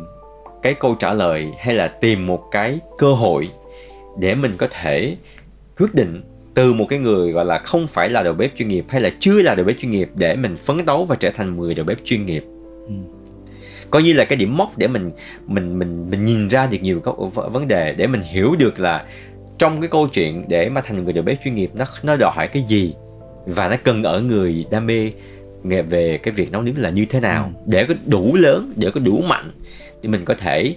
cái 0.61 0.73
câu 0.73 0.95
trả 0.95 1.13
lời 1.13 1.47
hay 1.59 1.75
là 1.75 1.87
tìm 1.87 2.27
một 2.27 2.43
cái 2.51 2.79
cơ 2.97 3.13
hội 3.13 3.49
để 4.19 4.35
mình 4.35 4.53
có 4.57 4.67
thể 4.81 5.15
quyết 5.77 5.93
định 5.93 6.21
từ 6.53 6.73
một 6.73 6.85
cái 6.89 6.99
người 6.99 7.31
gọi 7.31 7.45
là 7.45 7.57
không 7.57 7.87
phải 7.87 8.09
là 8.09 8.23
đầu 8.23 8.33
bếp 8.33 8.55
chuyên 8.57 8.67
nghiệp 8.67 8.85
hay 8.89 9.01
là 9.01 9.09
chưa 9.19 9.41
là 9.41 9.55
đầu 9.55 9.65
bếp 9.65 9.79
chuyên 9.79 9.91
nghiệp 9.91 10.09
để 10.15 10.35
mình 10.35 10.57
phấn 10.57 10.85
đấu 10.85 11.05
và 11.05 11.15
trở 11.15 11.29
thành 11.29 11.49
một 11.49 11.63
người 11.63 11.75
đầu 11.75 11.85
bếp 11.85 11.97
chuyên 12.05 12.25
nghiệp. 12.25 12.43
Ừ. 12.87 12.93
coi 13.91 14.03
như 14.03 14.13
là 14.13 14.25
cái 14.25 14.37
điểm 14.37 14.57
mốc 14.57 14.77
để 14.77 14.87
mình 14.87 15.11
mình 15.47 15.79
mình 15.79 16.09
mình 16.09 16.25
nhìn 16.25 16.47
ra 16.47 16.67
được 16.67 16.77
nhiều 16.81 16.99
các 16.99 17.15
vấn 17.51 17.67
đề 17.67 17.93
để 17.93 18.07
mình 18.07 18.21
hiểu 18.21 18.55
được 18.55 18.79
là 18.79 19.05
trong 19.57 19.81
cái 19.81 19.87
câu 19.87 20.07
chuyện 20.07 20.45
để 20.49 20.69
mà 20.69 20.81
thành 20.81 21.03
người 21.03 21.13
đầu 21.13 21.23
bếp 21.23 21.43
chuyên 21.43 21.55
nghiệp 21.55 21.71
nó 21.73 21.85
nó 22.03 22.15
đòi 22.15 22.31
hỏi 22.35 22.47
cái 22.47 22.63
gì 22.67 22.93
và 23.45 23.69
nó 23.69 23.75
cần 23.83 24.03
ở 24.03 24.21
người 24.21 24.65
đam 24.71 24.85
mê 24.85 25.11
nghề 25.63 25.81
về 25.81 26.19
cái 26.23 26.33
việc 26.33 26.51
nấu 26.51 26.61
nướng 26.61 26.77
là 26.77 26.89
như 26.89 27.05
thế 27.05 27.19
nào. 27.19 27.51
Ừ. 27.55 27.61
để 27.65 27.85
có 27.85 27.93
đủ 28.05 28.35
lớn 28.35 28.73
để 28.75 28.91
có 28.91 28.99
đủ 28.99 29.21
mạnh 29.27 29.51
thì 30.01 30.09
mình 30.09 30.25
có 30.25 30.33
thể 30.33 30.75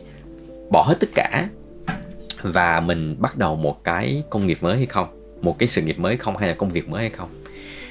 bỏ 0.70 0.82
hết 0.82 0.96
tất 1.00 1.08
cả 1.14 1.48
và 2.42 2.80
mình 2.80 3.16
bắt 3.18 3.36
đầu 3.36 3.56
một 3.56 3.84
cái 3.84 4.22
công 4.30 4.46
nghiệp 4.46 4.58
mới 4.60 4.76
hay 4.76 4.86
không? 4.86 5.06
Một 5.42 5.58
cái 5.58 5.68
sự 5.68 5.82
nghiệp 5.82 5.98
mới 5.98 6.16
không 6.16 6.36
hay 6.36 6.48
là 6.48 6.54
công 6.54 6.68
việc 6.68 6.88
mới 6.88 7.00
hay 7.00 7.10
không 7.10 7.41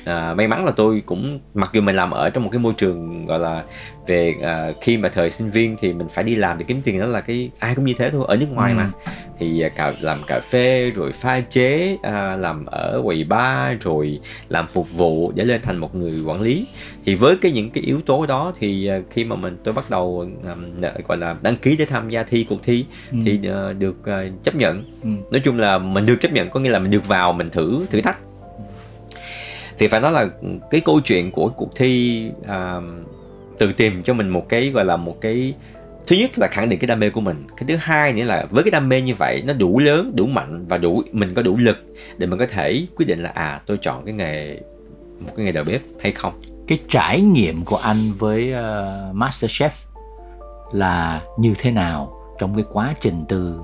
à, 0.05 0.34
may 0.34 0.48
mắn 0.48 0.65
là 0.65 0.72
tôi 0.72 1.03
cũng 1.05 1.39
mặc 1.53 1.70
dù 1.74 1.81
mình 1.81 1.96
làm 1.96 2.12
ở 2.12 2.29
trong 2.29 2.43
một 2.43 2.50
cái 2.53 2.60
môi 2.60 2.74
trường 2.77 3.25
gọi 3.25 3.39
là 3.39 3.63
về 4.08 4.36
à, 4.43 4.72
khi 4.81 4.98
mà 4.98 5.10
thời 5.10 5.29
sinh 5.31 5.50
viên 5.51 5.75
thì 5.79 5.93
mình 5.93 6.08
phải 6.13 6.24
đi 6.24 6.36
làm 6.36 6.58
để 6.58 6.65
kiếm 6.67 6.81
tiền 6.84 7.00
đó 7.00 7.05
là 7.05 7.22
cái 7.22 7.50
ai 7.60 7.75
cũng 7.75 7.86
như 7.86 7.93
thế 7.98 8.10
thôi 8.10 8.25
ở 8.27 8.36
nước 8.38 8.48
ngoài 8.53 8.72
Ừ. 8.72 8.77
mà 8.77 8.91
thì 9.39 9.62
à, 9.62 9.70
cả 9.70 9.93
làm 10.00 10.24
cà 10.27 10.39
phê 10.39 10.91
rồi 10.96 11.12
pha 11.12 11.39
chế 11.39 11.98
à, 12.03 12.38
làm 12.38 12.65
ở 12.65 13.01
quầy 13.03 13.24
bar 13.24 13.77
rồi 13.81 14.20
làm 14.50 14.67
phục 14.67 14.91
vụ 14.91 15.31
để 15.36 15.43
lên 15.46 15.62
thành 15.62 15.77
một 15.77 15.96
người 15.96 16.22
quản 16.25 16.41
lý 16.41 16.65
thì 17.05 17.15
với 17.15 17.38
cái 17.38 17.51
những 17.51 17.70
cái 17.70 17.84
yếu 17.84 18.01
tố 18.01 18.25
đó 18.25 18.53
thì 18.60 18.88
à, 18.88 19.00
khi 19.10 19.24
mà 19.25 19.36
mình 19.36 19.58
tôi 19.63 19.74
bắt 19.74 19.89
đầu 19.89 20.27
um, 20.43 20.81
gọi 21.08 21.17
là 21.17 21.36
đăng 21.41 21.55
ký 21.55 21.75
để 21.77 21.86
tham 21.86 22.10
gia 22.10 22.24
thi 22.24 22.46
cuộc 22.50 22.63
thi 22.63 22.86
Ừ. 23.12 23.17
thì 23.25 23.39
à, 23.50 23.74
được 23.74 24.05
à, 24.05 24.24
chấp 24.43 24.55
nhận 24.55 24.84
Ừ. 25.03 25.10
nói 25.31 25.41
chung 25.46 25.60
là 25.60 25.77
mình 25.77 26.05
được 26.05 26.15
chấp 26.22 26.34
nhận 26.34 26.50
có 26.50 26.60
nghĩa 26.60 26.70
là 26.70 26.79
mình 26.79 26.91
được 26.91 27.08
vào 27.08 27.34
mình 27.34 27.50
thử 27.50 27.86
thử 27.89 28.01
thách 28.01 28.17
thì 29.81 29.88
phải 29.88 30.01
nói 30.01 30.11
là 30.11 30.27
cái 30.71 30.81
câu 30.81 31.00
chuyện 31.01 31.31
của 31.31 31.50
cuộc 31.50 31.75
thi 31.75 32.25
à, 32.47 32.77
uh, 32.77 32.83
tự 33.57 33.73
tìm 33.73 34.03
cho 34.03 34.13
mình 34.13 34.29
một 34.29 34.50
cái 34.50 34.69
gọi 34.69 34.85
là 34.85 34.97
một 34.97 35.21
cái 35.21 35.53
thứ 36.07 36.15
nhất 36.15 36.31
là 36.39 36.47
khẳng 36.47 36.69
định 36.69 36.79
cái 36.79 36.88
đam 36.88 37.00
mê 37.00 37.09
của 37.09 37.21
mình. 37.21 37.47
Cái 37.57 37.65
thứ 37.67 37.75
hai 37.75 38.13
nữa 38.13 38.23
là 38.23 38.45
với 38.50 38.63
cái 38.63 38.71
đam 38.71 38.89
mê 38.89 39.01
như 39.01 39.15
vậy 39.15 39.43
nó 39.45 39.53
đủ 39.53 39.79
lớn 39.79 40.11
đủ 40.15 40.25
mạnh 40.25 40.65
và 40.67 40.77
đủ 40.77 41.03
mình 41.11 41.33
có 41.33 41.41
đủ 41.41 41.57
lực 41.57 41.77
để 42.17 42.27
mình 42.27 42.39
có 42.39 42.45
thể 42.50 42.88
quyết 42.95 43.05
định 43.05 43.23
là 43.23 43.29
à 43.29 43.61
tôi 43.65 43.77
chọn 43.81 44.05
cái 44.05 44.13
nghề 44.13 44.57
một 45.19 45.31
cái 45.35 45.45
nghề 45.45 45.51
đầu 45.51 45.63
bếp 45.63 45.81
hay 46.00 46.11
không. 46.11 46.41
Cái 46.67 46.79
trải 46.89 47.21
nghiệm 47.21 47.65
của 47.65 47.77
anh 47.77 48.11
với 48.17 48.50
uh, 48.50 49.15
MasterChef 49.15 49.69
là 50.71 51.21
như 51.39 51.53
thế 51.57 51.71
nào 51.71 52.13
trong 52.39 52.55
cái 52.55 52.65
quá 52.73 52.93
trình 53.01 53.25
từ 53.29 53.59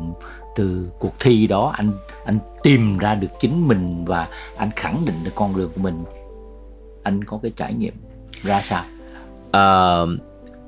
từ 0.57 0.89
cuộc 0.99 1.13
thi 1.19 1.47
đó 1.47 1.73
anh 1.77 1.91
anh 2.25 2.39
tìm 2.63 2.97
ra 2.97 3.15
được 3.15 3.27
chính 3.39 3.67
mình 3.67 4.05
và 4.05 4.27
anh 4.57 4.69
khẳng 4.75 5.05
định 5.05 5.15
được 5.23 5.31
con 5.35 5.57
đường 5.57 5.71
của 5.75 5.81
mình. 5.81 6.03
Anh 7.03 7.23
có 7.23 7.39
cái 7.43 7.51
trải 7.55 7.73
nghiệm 7.73 7.93
ra 8.43 8.61
sao? 8.61 8.83
Ờ, 9.51 10.07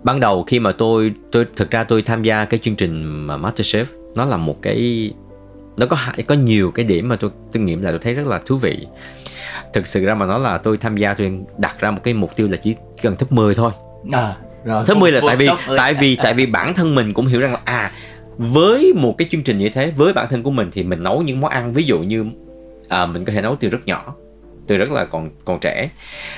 ban 0.03 0.19
đầu 0.19 0.43
khi 0.43 0.59
mà 0.59 0.71
tôi 0.71 1.13
tôi 1.31 1.45
thực 1.55 1.71
ra 1.71 1.83
tôi 1.83 2.01
tham 2.01 2.23
gia 2.23 2.45
cái 2.45 2.59
chương 2.63 2.75
trình 2.75 3.03
mà 3.03 3.37
MasterChef 3.37 3.85
nó 4.15 4.25
là 4.25 4.37
một 4.37 4.61
cái 4.61 5.11
nó 5.77 5.85
có 5.85 5.97
có 6.27 6.35
nhiều 6.35 6.71
cái 6.71 6.85
điểm 6.85 7.09
mà 7.09 7.15
tôi 7.15 7.31
tôi 7.51 7.63
nghiệm 7.63 7.81
là 7.81 7.89
tôi 7.89 7.99
thấy 7.99 8.13
rất 8.13 8.27
là 8.27 8.41
thú 8.45 8.57
vị. 8.57 8.87
Thực 9.73 9.87
sự 9.87 10.05
ra 10.05 10.13
mà 10.15 10.25
nói 10.25 10.39
là 10.39 10.57
tôi 10.57 10.77
tham 10.77 10.97
gia 10.97 11.13
tôi 11.13 11.39
đặt 11.57 11.79
ra 11.79 11.91
một 11.91 12.01
cái 12.03 12.13
mục 12.13 12.35
tiêu 12.35 12.47
là 12.47 12.57
chỉ 12.57 12.75
cần 13.01 13.15
top 13.15 13.31
10 13.31 13.55
thôi. 13.55 13.71
À 14.11 14.35
rồi. 14.65 14.83
Top 14.87 14.97
10 14.97 15.11
là 15.11 15.21
tại 15.27 15.35
vì 15.35 15.47
top 15.47 15.59
10. 15.67 15.77
tại 15.77 15.93
vì 15.93 16.15
tại 16.15 16.33
vì 16.33 16.45
bản 16.45 16.73
thân 16.73 16.95
mình 16.95 17.13
cũng 17.13 17.25
hiểu 17.25 17.41
rằng 17.41 17.53
là 17.53 17.59
à 17.65 17.91
với 18.41 18.93
một 18.95 19.15
cái 19.17 19.27
chương 19.31 19.43
trình 19.43 19.57
như 19.57 19.69
thế 19.69 19.91
với 19.91 20.13
bản 20.13 20.27
thân 20.29 20.43
của 20.43 20.51
mình 20.51 20.69
thì 20.71 20.83
mình 20.83 21.03
nấu 21.03 21.21
những 21.21 21.41
món 21.41 21.51
ăn 21.51 21.73
ví 21.73 21.83
dụ 21.83 21.99
như 21.99 22.25
à, 22.89 23.05
mình 23.05 23.25
có 23.25 23.33
thể 23.33 23.41
nấu 23.41 23.55
từ 23.55 23.69
rất 23.69 23.85
nhỏ 23.85 24.15
từ 24.67 24.77
rất 24.77 24.91
là 24.91 25.05
còn 25.05 25.29
còn 25.45 25.59
trẻ. 25.59 25.89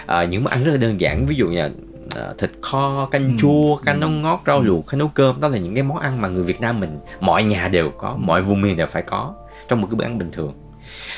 À, 0.05 0.23
những 0.23 0.43
món 0.43 0.51
ăn 0.53 0.63
rất 0.63 0.71
là 0.71 0.77
đơn 0.77 1.01
giản 1.01 1.25
ví 1.25 1.35
dụ 1.35 1.47
như 1.47 1.57
là 1.57 1.69
à, 2.15 2.33
thịt 2.37 2.51
kho 2.61 3.07
canh 3.11 3.23
Ừ. 3.23 3.35
chua 3.39 3.75
canh 3.75 3.99
nấu 3.99 4.09
ngót 4.09 4.39
rau 4.47 4.61
luộc 4.61 4.87
canh 4.87 4.99
nấu 4.99 5.07
cơm. 5.07 5.41
Đó 5.41 5.47
là 5.47 5.57
những 5.57 5.73
cái 5.75 5.83
món 5.83 5.97
ăn 5.97 6.21
mà 6.21 6.27
người 6.27 6.43
Việt 6.43 6.61
Nam 6.61 6.79
mình 6.79 6.99
mọi 7.19 7.43
nhà 7.43 7.67
đều 7.67 7.89
có 7.97 8.15
mọi 8.19 8.41
vùng 8.41 8.61
miền 8.61 8.77
đều 8.77 8.87
phải 8.87 9.01
có 9.01 9.33
trong 9.67 9.81
một 9.81 9.87
cái 9.91 9.95
bữa 9.95 10.05
ăn 10.05 10.17
bình 10.17 10.31
thường 10.31 10.53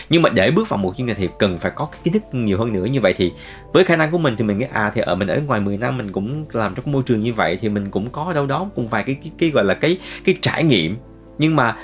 nhưng 0.09 0.21
mà 0.21 0.29
để 0.29 0.51
bước 0.51 0.69
vào 0.69 0.77
một 0.77 0.93
chương 0.97 1.07
trình 1.07 1.17
thì 1.19 1.29
cần 1.39 1.59
phải 1.59 1.71
có 1.75 1.85
cái 1.85 1.99
kiến 2.03 2.13
thức 2.13 2.23
nhiều 2.31 2.57
hơn 2.57 2.73
nữa 2.73 2.85
như 2.85 3.01
vậy 3.01 3.13
thì 3.17 3.31
với 3.73 3.83
khả 3.83 3.95
năng 3.95 4.11
của 4.11 4.17
mình 4.17 4.35
thì 4.37 4.43
mình 4.43 4.57
nghĩ 4.57 4.65
à 4.73 4.91
thì 4.95 5.01
ở 5.01 5.15
mình 5.15 5.27
ở 5.27 5.39
ngoài 5.47 5.61
10 5.61 5.77
năm 5.77 5.97
mình 5.97 6.11
cũng 6.11 6.45
làm 6.51 6.75
trong 6.75 6.91
môi 6.91 7.03
trường 7.05 7.23
như 7.23 7.33
vậy 7.33 7.57
thì 7.61 7.69
mình 7.69 7.91
cũng 7.91 8.09
có 8.09 8.33
đâu 8.33 8.45
đó 8.45 8.69
cũng 8.75 8.87
vài 8.87 9.03
cái 9.03 9.15
cái, 9.23 9.31
cái 9.37 9.49
gọi 9.49 9.63
là 9.65 9.73
cái 9.73 9.97
cái 10.23 10.35
trải 10.41 10.63
nghiệm 10.63 10.97
nhưng 11.37 11.55
mà 11.55 11.75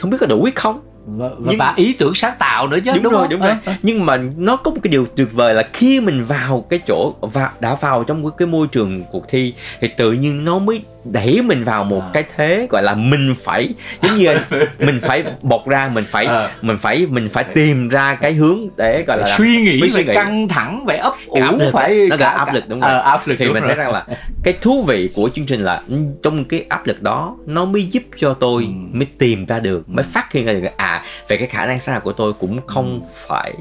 không 0.00 0.10
biết 0.10 0.18
có 0.20 0.26
đủ 0.26 0.42
hay 0.42 0.52
không 0.54 0.80
và, 1.06 1.28
và, 1.28 1.34
Nhưng- 1.38 1.58
và 1.58 1.74
ý 1.76 1.92
tưởng 1.98 2.14
sáng 2.14 2.34
tạo 2.38 2.66
nữa 2.66 2.78
chứ 2.84 2.90
đúng, 2.94 3.02
đúng, 3.02 3.12
rồi 3.12 3.22
không? 3.22 3.30
đúng 3.30 3.40
rồi 3.40 3.56
ờ. 3.64 3.74
nhưng 3.82 4.06
mà 4.06 4.16
nó 4.36 4.56
có 4.56 4.70
một 4.70 4.80
cái 4.82 4.90
điều 4.90 5.06
tuyệt 5.16 5.28
vời 5.32 5.54
là 5.54 5.62
khi 5.72 6.00
mình 6.00 6.24
vào 6.24 6.60
cái 6.70 6.80
chỗ 6.86 7.14
và 7.20 7.52
đã 7.60 7.74
vào 7.74 8.04
trong 8.04 8.30
cái 8.36 8.48
môi 8.48 8.66
trường 8.66 9.02
cuộc 9.12 9.28
thi 9.28 9.54
thì 9.80 9.88
tự 9.96 10.12
nhiên 10.12 10.44
nó 10.44 10.58
mới 10.58 10.82
đẩy 11.04 11.42
mình 11.42 11.64
vào 11.64 11.84
một 11.84 12.00
À. 12.00 12.10
cái 12.12 12.24
thế 12.36 12.66
gọi 12.70 12.82
là 12.82 12.94
mình 12.94 13.34
phải 13.44 13.74
giống 14.02 14.18
như 14.18 14.34
mình 14.78 14.98
phải 15.02 15.24
bộc 15.42 15.68
ra 15.68 15.88
mình 15.94 16.04
phải 16.08 16.26
Ờ. 16.26 16.50
mình 16.62 16.78
phải 16.78 17.06
mình 17.10 17.28
phải 17.28 17.44
tìm 17.44 17.88
ra 17.88 18.14
cái 18.14 18.32
hướng 18.32 18.58
để 18.76 19.04
gọi 19.06 19.18
là 19.18 19.26
suy 19.38 19.56
nghĩ 19.62 19.80
phải 19.80 20.04
phải 20.04 20.14
căng 20.14 20.48
thẳng 20.48 20.84
phải 20.86 20.96
ấp 20.98 21.14
ủ 21.26 21.40
áp 21.42 21.54
lực, 21.58 21.70
phải 21.72 22.06
nó 22.10 22.16
là 22.20 22.28
áp 22.28 22.54
lực, 22.54 22.68
đúng 22.68 22.80
rồi. 22.80 22.90
Ờ, 22.90 22.98
áp 22.98 23.20
lực 23.28 23.36
thì 23.38 23.44
mình 23.44 23.54
rồi. 23.54 23.62
thấy 23.66 23.74
rằng 23.76 23.92
là 23.92 24.06
cái 24.42 24.54
thú 24.60 24.82
vị 24.82 25.10
của 25.14 25.30
chương 25.34 25.46
trình 25.46 25.60
là 25.60 25.82
ừ, 25.88 25.96
trong 26.22 26.44
cái 26.44 26.64
áp 26.68 26.86
lực 26.86 27.02
đó 27.02 27.36
nó 27.46 27.64
mới 27.64 27.84
giúp 27.84 28.02
cho 28.16 28.34
tôi 28.34 28.62
Ừ. 28.62 28.68
mới 28.92 29.06
tìm 29.18 29.46
ra 29.46 29.60
được 29.60 29.88
mới 29.88 30.02
phát 30.04 30.32
hiện 30.32 30.46
ra 30.46 30.52
được 30.52 30.68
à 30.76 31.02
về 31.28 31.36
cái 31.36 31.46
khả 31.48 31.66
năng 31.66 31.80
sáng 31.80 31.94
tạo 31.94 32.00
của 32.00 32.12
tôi 32.12 32.32
cũng 32.32 32.66
không 32.66 33.00
phải 33.28 33.52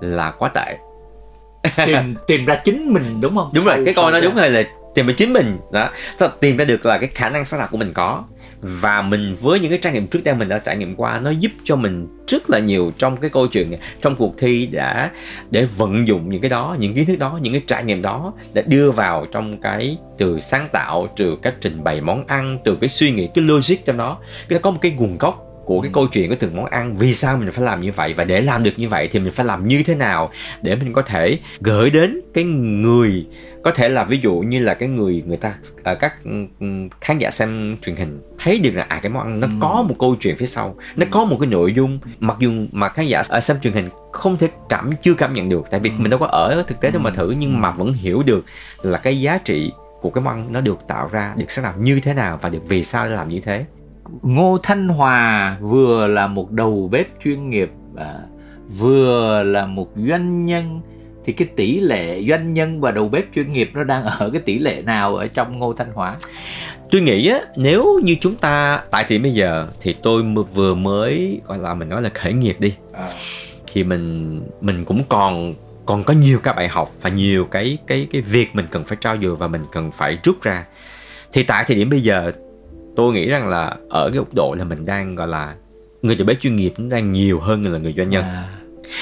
là 0.00 0.30
quá 0.30 0.48
tệ 0.54 0.76
tìm 1.86 2.14
tìm 2.26 2.44
ra 2.46 2.54
chính 2.64 2.92
mình 2.92 3.20
đúng 3.20 3.36
không 3.36 3.50
đúng 3.54 3.64
rồi 3.64 3.74
Sau- 3.76 3.84
cái 3.84 3.94
câu 3.94 4.10
ra. 4.10 4.20
đúng 4.20 4.34
rồi 4.34 4.50
là 4.50 4.62
tìm 4.94 5.06
về 5.06 5.14
chính 5.14 5.32
mình. 5.32 5.58
Đó. 5.72 5.90
Tức 6.18 6.26
là 6.26 6.32
tìm 6.40 6.56
ra 6.56 6.64
được 6.64 6.86
là 6.86 6.98
cái 6.98 7.08
khả 7.14 7.30
năng 7.30 7.44
sáng 7.44 7.60
tạo 7.60 7.68
của 7.70 7.76
mình 7.76 7.92
có. 7.92 8.24
Và 8.64 9.02
mình 9.02 9.36
với 9.40 9.60
những 9.60 9.70
cái 9.70 9.78
trải 9.82 9.92
nghiệm 9.92 10.06
trước 10.06 10.20
đây 10.24 10.34
mình 10.34 10.48
đã 10.48 10.58
trải 10.58 10.76
nghiệm 10.76 10.94
qua, 10.94 11.20
nó 11.20 11.30
giúp 11.30 11.52
cho 11.64 11.76
mình 11.76 12.08
rất 12.28 12.50
là 12.50 12.58
nhiều 12.58 12.92
trong 12.98 13.16
cái 13.16 13.30
câu 13.30 13.46
chuyện, 13.46 13.72
trong 14.02 14.16
cuộc 14.16 14.34
thi 14.38 14.66
đã, 14.66 15.10
để 15.50 15.64
vận 15.64 16.08
dụng 16.08 16.28
những 16.28 16.40
cái 16.40 16.50
đó, 16.50 16.76
những 16.78 16.94
kiến 16.94 17.06
thức 17.06 17.18
đó, 17.18 17.38
những 17.42 17.52
cái 17.52 17.62
trải 17.66 17.84
nghiệm 17.84 18.02
đó 18.02 18.32
để 18.54 18.62
đưa 18.66 18.90
vào 18.90 19.26
trong 19.32 19.60
cái 19.60 19.98
từ 20.18 20.40
sáng 20.40 20.68
tạo 20.72 21.08
từ 21.16 21.36
cách 21.42 21.54
trình 21.60 21.84
bày 21.84 22.00
món 22.00 22.26
ăn, 22.26 22.58
từ 22.64 22.76
cái 22.80 22.88
suy 22.88 23.10
nghĩ, 23.10 23.28
cái 23.34 23.44
logic 23.44 23.84
trong 23.84 23.96
đó. 23.96 24.18
Cái 24.48 24.58
có 24.58 24.70
một 24.70 24.78
cái 24.82 24.92
nguồn 24.92 25.18
gốc 25.18 25.51
của 25.74 25.80
cái 25.80 25.88
Ừ. 25.88 25.92
câu 25.94 26.06
chuyện 26.06 26.28
của 26.30 26.36
từng 26.40 26.56
món 26.56 26.66
ăn 26.66 26.96
vì 26.96 27.14
sao 27.14 27.36
mình 27.36 27.50
phải 27.52 27.64
làm 27.64 27.80
như 27.80 27.92
vậy 27.92 28.12
và 28.12 28.24
để 28.24 28.40
làm 28.40 28.62
được 28.62 28.72
như 28.76 28.88
vậy 28.88 29.08
thì 29.12 29.18
mình 29.18 29.32
phải 29.32 29.46
làm 29.46 29.68
như 29.68 29.82
thế 29.86 29.94
nào 29.94 30.30
để 30.62 30.76
mình 30.76 30.92
có 30.92 31.02
thể 31.02 31.38
gửi 31.60 31.90
đến 31.90 32.20
cái 32.34 32.44
người 32.44 33.26
có 33.64 33.70
thể 33.70 33.88
là 33.88 34.04
ví 34.04 34.18
dụ 34.22 34.34
như 34.34 34.62
là 34.64 34.74
cái 34.74 34.88
người 34.88 35.22
người 35.26 35.36
ta 35.36 35.54
à, 35.84 35.94
các 35.94 36.14
ừ, 36.60 36.66
khán 37.00 37.18
giả 37.18 37.30
xem 37.30 37.76
truyền 37.86 37.96
hình 37.96 38.20
thấy 38.38 38.58
được 38.58 38.70
là 38.74 38.86
à 38.88 39.00
cái 39.02 39.10
món 39.12 39.22
ăn 39.22 39.40
nó 39.40 39.46
Ừ. 39.46 39.52
có 39.60 39.84
một 39.88 39.94
câu 39.98 40.16
chuyện 40.20 40.36
phía 40.36 40.46
sau 40.46 40.76
nó 40.96 41.06
có 41.10 41.24
một 41.24 41.36
cái 41.40 41.46
nội 41.46 41.72
dung 41.74 41.98
mặc 42.20 42.36
dù 42.40 42.52
mà 42.72 42.88
khán 42.88 43.06
giả 43.06 43.22
ở 43.28 43.40
xem 43.40 43.56
truyền 43.62 43.72
hình 43.72 43.88
không 44.12 44.36
thể 44.36 44.48
cảm 44.68 44.90
chưa 45.02 45.14
cảm 45.14 45.32
nhận 45.34 45.48
được 45.48 45.64
tại 45.70 45.80
vì 45.80 45.90
Ừ. 45.90 45.94
mình 45.98 46.10
đâu 46.10 46.18
có 46.20 46.26
ở 46.26 46.62
thực 46.66 46.80
tế 46.80 46.90
đâu 46.90 47.02
mà 47.02 47.10
Ừ. 47.10 47.16
thử 47.16 47.34
nhưng 47.38 47.60
mà 47.60 47.70
vẫn 47.70 47.92
hiểu 47.92 48.22
được 48.26 48.44
là 48.82 48.98
cái 48.98 49.20
giá 49.20 49.38
trị 49.38 49.72
của 50.00 50.10
cái 50.10 50.24
món 50.24 50.34
ăn 50.34 50.52
nó 50.52 50.60
được 50.60 50.78
tạo 50.88 51.08
ra 51.12 51.34
được 51.36 51.50
sáng 51.50 51.64
tạo 51.64 51.74
như 51.78 52.00
thế 52.00 52.14
nào 52.14 52.38
và 52.42 52.48
được 52.48 52.68
vì 52.68 52.84
sao 52.84 53.06
làm 53.06 53.28
như 53.28 53.40
thế 53.40 53.64
Ngô 54.22 54.58
Thanh 54.62 54.88
Hòa 54.88 55.56
vừa 55.60 56.06
là 56.06 56.26
một 56.26 56.50
đầu 56.50 56.88
bếp 56.92 57.06
chuyên 57.24 57.50
nghiệp 57.50 57.70
à, 57.96 58.14
vừa 58.78 59.42
là 59.42 59.66
một 59.66 59.88
doanh 59.96 60.46
nhân. 60.46 60.80
Thì 61.24 61.32
cái 61.32 61.48
tỷ 61.56 61.80
lệ 61.80 62.24
doanh 62.28 62.54
nhân 62.54 62.80
và 62.80 62.90
đầu 62.90 63.08
bếp 63.08 63.24
chuyên 63.34 63.52
nghiệp 63.52 63.70
nó 63.74 63.84
đang 63.84 64.04
ở 64.04 64.30
cái 64.30 64.40
tỷ 64.40 64.58
lệ 64.58 64.82
nào 64.86 65.16
ở 65.16 65.26
trong 65.26 65.58
Ngô 65.58 65.72
Thanh 65.72 65.92
Hòa? 65.92 66.16
tôi 66.92 67.00
nghĩ 67.00 67.28
á 67.28 67.40
nếu 67.56 68.00
như 68.02 68.16
chúng 68.20 68.36
ta 68.36 68.82
tại 68.90 69.04
thì 69.08 69.18
bây 69.18 69.34
giờ 69.34 69.68
thì 69.80 69.92
tôi 70.02 70.22
vừa 70.54 70.74
mới 70.74 71.40
gọi 71.46 71.58
là 71.58 71.74
mình 71.74 71.88
nói 71.88 72.02
là 72.02 72.10
khởi 72.14 72.32
nghiệp 72.32 72.56
đi. 72.60 72.74
Thì 73.72 73.84
mình 73.84 74.40
mình 74.60 74.84
cũng 74.84 75.02
còn 75.08 75.54
còn 75.86 76.04
có 76.04 76.14
nhiều 76.14 76.38
các 76.42 76.56
bài 76.56 76.68
học 76.68 76.90
và 77.02 77.10
nhiều 77.10 77.44
cái 77.44 77.78
cái 77.86 78.06
cái 78.12 78.20
việc 78.20 78.48
mình 78.54 78.66
cần 78.70 78.84
phải 78.84 78.98
trao 79.00 79.16
dồi 79.22 79.36
và 79.36 79.48
mình 79.48 79.62
cần 79.72 79.90
phải 79.90 80.18
rút 80.24 80.42
ra. 80.42 80.64
Thì 81.32 81.42
tại 81.42 81.64
thời 81.66 81.76
điểm 81.76 81.90
bây 81.90 82.00
giờ 82.00 82.32
tôi 82.96 83.12
nghĩ 83.12 83.26
rằng 83.26 83.48
là 83.48 83.76
ở 83.88 84.10
cái 84.10 84.18
góc 84.18 84.34
độ 84.34 84.54
là 84.58 84.64
mình 84.64 84.84
đang 84.84 85.14
gọi 85.14 85.28
là 85.28 85.54
người 86.02 86.16
đầu 86.16 86.26
bếp 86.26 86.40
chuyên 86.40 86.56
nghiệp 86.56 86.72
nó 86.78 86.96
đang 86.96 87.12
nhiều 87.12 87.40
hơn 87.40 87.72
là 87.72 87.78
người 87.78 87.94
doanh 87.96 88.10
nhân. 88.10 88.22
À, 88.22 88.48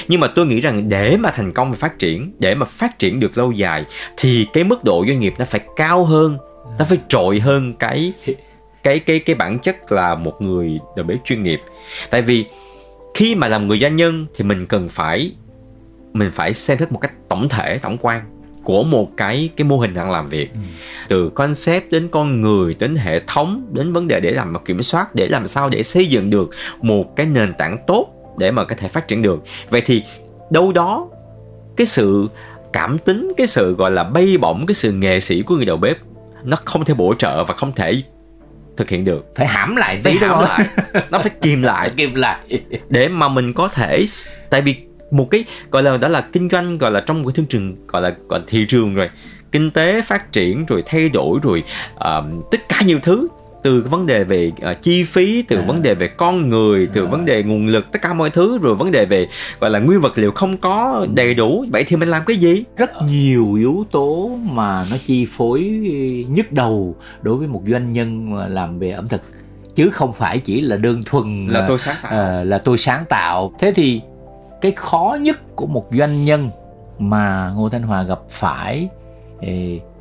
nhưng 0.07 0.19
mà 0.19 0.27
tôi 0.27 0.45
nghĩ 0.45 0.59
rằng 0.59 0.89
để 0.89 1.17
mà 1.17 1.31
thành 1.31 1.51
công 1.51 1.71
và 1.71 1.77
phát 1.77 1.99
triển 1.99 2.33
để 2.39 2.55
mà 2.55 2.65
phát 2.65 2.99
triển 2.99 3.19
được 3.19 3.37
lâu 3.37 3.51
dài 3.51 3.85
thì 4.17 4.47
cái 4.53 4.63
mức 4.63 4.83
độ 4.83 5.05
doanh 5.07 5.19
nghiệp 5.19 5.33
nó 5.39 5.45
phải 5.45 5.61
cao 5.75 6.05
hơn 6.05 6.37
nó 6.79 6.85
phải 6.85 6.97
trội 7.07 7.39
hơn 7.39 7.73
cái 7.73 8.13
cái 8.83 8.99
cái 8.99 9.19
cái 9.19 9.35
bản 9.35 9.59
chất 9.59 9.91
là 9.91 10.15
một 10.15 10.41
người 10.41 10.79
đầu 10.95 11.05
bếp 11.05 11.19
chuyên 11.25 11.43
nghiệp. 11.43 11.61
Tại 12.09 12.21
vì 12.21 12.45
khi 13.13 13.35
mà 13.35 13.47
làm 13.47 13.67
người 13.67 13.79
doanh 13.79 13.95
nhân 13.95 14.25
thì 14.35 14.43
mình 14.43 14.65
cần 14.65 14.89
phải 14.89 15.31
mình 16.13 16.31
phải 16.33 16.53
xem 16.53 16.77
xét 16.77 16.91
một 16.91 16.99
cách 16.99 17.13
tổng 17.29 17.49
thể 17.49 17.77
tổng 17.77 17.97
quan 18.01 18.21
của 18.63 18.83
một 18.83 19.09
cái 19.17 19.49
cái 19.55 19.65
mô 19.65 19.77
hình 19.77 19.93
đang 19.93 20.11
làm 20.11 20.29
việc. 20.29 20.53
Ừ. 20.53 20.59
từ 21.07 21.29
concept 21.29 21.91
đến 21.91 22.07
con 22.11 22.41
người 22.41 22.75
đến 22.79 22.95
hệ 22.95 23.19
thống 23.27 23.67
đến 23.71 23.93
vấn 23.93 24.07
đề 24.07 24.19
để 24.19 24.31
làm 24.31 24.53
kiểm 24.65 24.83
soát 24.83 25.15
để 25.15 25.27
làm 25.27 25.47
sao 25.47 25.69
để 25.69 25.83
xây 25.83 26.05
dựng 26.05 26.29
được 26.29 26.49
một 26.81 27.15
cái 27.15 27.25
nền 27.25 27.53
tảng 27.53 27.77
tốt 27.87 28.07
để 28.37 28.51
mà 28.51 28.63
có 28.63 28.75
thể 28.75 28.87
phát 28.87 29.07
triển 29.07 29.21
được. 29.21 29.43
Vậy 29.69 29.81
thì 29.85 30.03
đâu 30.51 30.71
đó 30.71 31.07
cái 31.77 31.87
sự 31.87 32.27
cảm 32.73 32.97
tính 32.97 33.31
cái 33.37 33.47
sự 33.47 33.75
gọi 33.75 33.91
là 33.91 34.03
bay 34.03 34.37
bổng 34.37 34.65
cái 34.65 34.75
sự 34.75 34.91
nghệ 34.91 35.19
sĩ 35.19 35.41
của 35.41 35.55
người 35.55 35.65
đầu 35.65 35.77
bếp 35.77 35.97
nó 36.43 36.57
không 36.65 36.85
thể 36.85 36.93
bổ 36.93 37.13
trợ 37.13 37.43
và 37.43 37.53
không 37.53 37.71
thể 37.75 38.01
thực 38.77 38.89
hiện 38.89 39.05
được. 39.05 39.25
Phải 39.35 39.47
hãm 39.47 39.75
lại 39.75 39.99
phải 40.03 40.13
tí 40.13 40.19
hãm 40.19 40.43
lại. 40.43 40.67
Nó 41.09 41.19
phải 41.19 41.31
kìm 41.41 41.61
lại. 41.61 41.89
Phải 41.89 41.95
kìm 41.97 42.15
lại. 42.15 42.37
để 42.89 43.07
mà 43.07 43.27
mình 43.27 43.53
có 43.53 43.67
thể 43.67 44.05
tại 44.49 44.61
vì 44.61 44.75
một 45.11 45.27
cái 45.31 45.43
gọi 45.71 45.83
là 45.83 45.97
đó 45.97 46.07
là 46.07 46.21
kinh 46.21 46.49
doanh 46.49 46.77
gọi 46.77 46.91
là 46.91 46.99
trong 46.99 47.23
cái 47.23 47.31
thương 47.35 47.45
trường 47.45 47.75
gọi 47.87 48.01
là 48.01 48.13
gọi 48.29 48.39
là 48.39 48.45
thị 48.47 48.65
trường 48.69 48.95
rồi. 48.95 49.09
Kinh 49.51 49.71
tế 49.71 50.01
phát 50.01 50.31
triển 50.31 50.65
rồi 50.65 50.83
thay 50.85 51.09
đổi 51.09 51.39
rồi 51.43 51.63
ờ, 51.95 52.23
tất 52.51 52.69
cả 52.69 52.81
nhiều 52.85 52.99
thứ. 53.03 53.27
Từ 53.63 53.85
vấn 53.89 54.05
đề 54.05 54.23
về 54.23 54.51
ờ, 54.61 54.73
chi 54.73 55.03
phí 55.03 55.41
từ 55.41 55.57
À. 55.57 55.63
vấn 55.67 55.81
đề 55.81 55.93
về 55.95 56.07
con 56.07 56.49
người 56.49 56.87
từ 56.93 57.05
À. 57.05 57.09
vấn 57.09 57.25
đề 57.25 57.43
nguồn 57.43 57.67
lực 57.67 57.91
tất 57.91 58.01
cả 58.01 58.13
mọi 58.13 58.29
thứ 58.29 58.57
rồi 58.57 58.75
vấn 58.75 58.91
đề 58.91 59.05
về 59.05 59.27
gọi 59.59 59.69
là 59.69 59.79
nguyên 59.79 60.01
vật 60.01 60.17
liệu 60.17 60.31
không 60.31 60.57
có 60.57 61.05
đầy 61.15 61.33
đủ 61.33 61.65
vậy 61.71 61.83
thì 61.87 61.95
mình 61.95 62.09
làm 62.09 62.23
cái 62.25 62.37
gì? 62.37 62.63
Rất 62.77 62.91
nhiều 63.07 63.53
yếu 63.53 63.85
tố 63.91 64.37
mà 64.51 64.85
nó 64.91 64.97
chi 65.05 65.27
phối 65.29 65.61
nhức 66.29 66.51
đầu 66.51 66.95
đối 67.21 67.35
với 67.35 67.47
một 67.47 67.61
doanh 67.67 67.93
nhân 67.93 68.35
mà 68.35 68.47
làm 68.47 68.79
về 68.79 68.91
ẩm 68.91 69.07
thực. 69.07 69.21
Chứ 69.75 69.89
không 69.89 70.13
phải 70.13 70.39
chỉ 70.39 70.61
là 70.61 70.77
đơn 70.77 71.01
thuần 71.05 71.47
là 71.47 71.65
tôi 71.67 71.79
sáng 71.79 71.95
tạo. 72.03 72.11
ờ, 72.11 72.43
là 72.43 72.57
tôi 72.57 72.77
sáng 72.77 73.05
tạo. 73.09 73.53
Thế 73.59 73.73
thì 73.75 74.01
cái 74.61 74.71
khó 74.71 75.17
nhất 75.21 75.55
của 75.55 75.67
một 75.67 75.87
doanh 75.91 76.25
nhân 76.25 76.49
mà 76.99 77.51
Ngô 77.55 77.69
Thanh 77.69 77.83
Hòa 77.83 78.03
gặp 78.03 78.19
phải 78.29 78.89
ừ, 79.41 79.47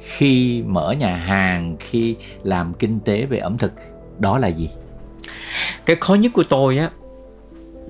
khi 0.01 0.63
mở 0.67 0.93
nhà 0.93 1.17
hàng, 1.17 1.77
khi 1.81 2.17
làm 2.43 2.75
kinh 2.75 3.01
tế 3.01 3.27
về 3.27 3.39
ẩm 3.39 3.59
thực, 3.59 3.73
đó 4.19 4.39
là 4.39 4.49
gì? 4.49 4.71
Cái 5.87 5.97
khó 6.01 6.15
nhất 6.15 6.33
của 6.35 6.45
tôi 6.49 6.79
á, 6.79 6.91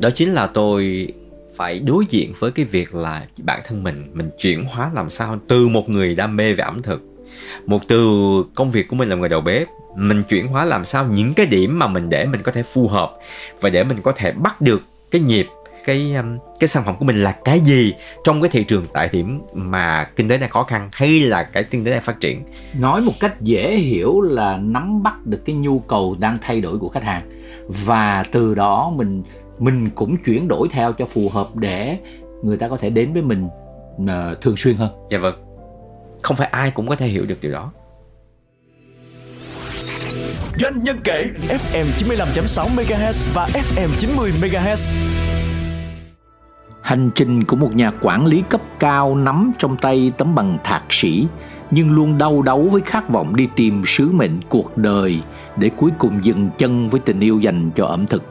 đó 0.01 0.11
chính 0.15 0.33
là 0.33 0.47
tôi 0.47 1.09
phải 1.57 1.79
đối 1.79 2.05
diện 2.09 2.33
với 2.39 2.51
cái 2.51 2.65
việc 2.65 2.95
là 2.95 3.27
bản 3.43 3.61
thân 3.65 3.83
mình 3.83 4.11
mình 4.15 4.31
chuyển 4.39 4.65
hóa 4.65 4.91
làm 4.95 5.11
sao 5.11 5.39
từ 5.49 5.69
một 5.69 5.89
người 5.89 6.15
đam 6.15 6.37
mê 6.37 6.53
về 6.53 6.65
ẩm 6.65 6.83
thực, 6.83 7.03
một 7.67 7.89
từ 7.89 7.99
công 8.55 8.71
việc 8.71 8.89
của 8.89 8.97
mình 8.97 9.09
là 9.09 9.17
người 9.17 9.29
đầu 9.29 9.41
bếp, 9.41 9.69
mình 9.97 10.23
chuyển 10.29 10.47
hóa 10.47 10.65
làm 10.65 10.85
sao 10.85 11.05
những 11.05 11.35
cái 11.35 11.47
điểm 11.47 11.79
mà 11.79 11.87
mình 11.87 12.09
để 12.09 12.27
mình 12.27 12.43
có 12.43 12.53
thể 12.53 12.63
phù 12.63 12.89
hợp 12.89 13.17
và 13.61 13.71
để 13.71 13.85
mình 13.85 13.99
có 14.03 14.13
thể 14.17 14.33
bắt 14.33 14.61
được 14.61 14.83
cái 15.11 15.21
nhịp 15.21 15.47
cái 15.85 16.15
um, 16.15 16.39
cái 16.61 16.69
sản 16.69 16.85
phẩm 16.85 16.97
của 16.99 17.05
mình 17.05 17.23
là 17.23 17.33
cái 17.45 17.61
gì 17.61 17.95
trong 18.25 18.43
cái 18.43 18.51
thị 18.51 18.65
trường 18.65 18.87
tại 18.93 19.09
điểm 19.13 19.43
mà 19.55 20.05
kinh 20.17 20.29
tế 20.29 20.39
đang 20.39 20.51
khó 20.51 20.63
khăn 20.63 20.89
hay 20.93 21.21
là 21.21 21.43
cái 21.43 21.65
kinh 21.65 21.85
tế 21.85 21.91
đang 21.91 22.03
phát 22.03 22.21
triển? 22.21 22.45
Nói 22.79 23.01
một 23.01 23.13
cách 23.21 23.41
dễ 23.41 23.77
hiểu 23.77 24.21
là 24.21 24.57
nắm 24.57 25.03
bắt 25.03 25.27
được 25.27 25.43
cái 25.45 25.57
nhu 25.57 25.79
cầu 25.79 26.17
đang 26.19 26.39
thay 26.43 26.61
đổi 26.61 26.79
của 26.79 26.89
khách 26.89 27.05
hàng. 27.05 27.31
Và 27.69 28.25
từ 28.33 28.55
đó 28.55 28.93
mình 28.97 29.23
mình 29.59 29.91
cũng 29.95 30.17
chuyển 30.17 30.49
đổi 30.49 30.69
theo 30.71 30.93
cho 30.93 31.07
phù 31.07 31.29
hợp 31.29 31.57
để 31.57 31.99
người 32.43 32.57
ta 32.57 32.69
có 32.69 32.77
thể 32.77 32.91
đến 32.91 33.13
với 33.13 33.23
mình 33.23 33.49
uh, 34.03 34.41
thường 34.41 34.57
xuyên 34.57 34.77
hơn. 34.77 34.91
Dạ 35.11 35.19
vâng. 35.19 35.35
Không 36.23 36.37
phải 36.37 36.49
ai 36.49 36.71
cũng 36.71 36.89
có 36.89 36.97
thể 36.97 37.07
hiểu 37.07 37.25
được 37.27 37.39
điều 37.41 37.53
đó. 37.53 37.73
Doanh 40.61 40.85
nhân 40.85 40.97
kể 41.05 41.25
FM 41.49 41.85
95.6 41.99 42.67
MHz 42.77 43.25
và 43.35 43.47
FM 43.47 43.89
90 43.99 44.33
MHz. 44.41 44.93
Hành 46.83 47.11
trình 47.15 47.45
của 47.45 47.57
một 47.57 47.75
nhà 47.75 47.93
quản 48.01 48.27
lý 48.27 48.43
cấp 48.51 48.61
cao 48.79 49.15
nắm 49.15 49.53
trong 49.59 49.77
tay 49.77 50.13
tấm 50.19 50.35
bằng 50.35 50.59
thạc 50.65 50.83
sĩ 50.91 51.27
nhưng 51.71 51.91
luôn 51.91 52.19
đau 52.19 52.43
đấu 52.43 52.69
với 52.73 52.81
khát 52.81 53.09
vọng 53.09 53.37
đi 53.37 53.49
tìm 53.57 53.83
sứ 53.87 54.13
mệnh 54.13 54.41
cuộc 54.49 54.77
đời 54.77 55.23
để 55.57 55.71
cuối 55.77 55.91
cùng 55.99 56.25
dừng 56.25 56.51
chân 56.59 56.89
với 56.89 57.01
tình 57.01 57.21
yêu 57.21 57.41
dành 57.41 57.71
cho 57.77 57.87
ẩm 57.87 58.07
thực. 58.07 58.23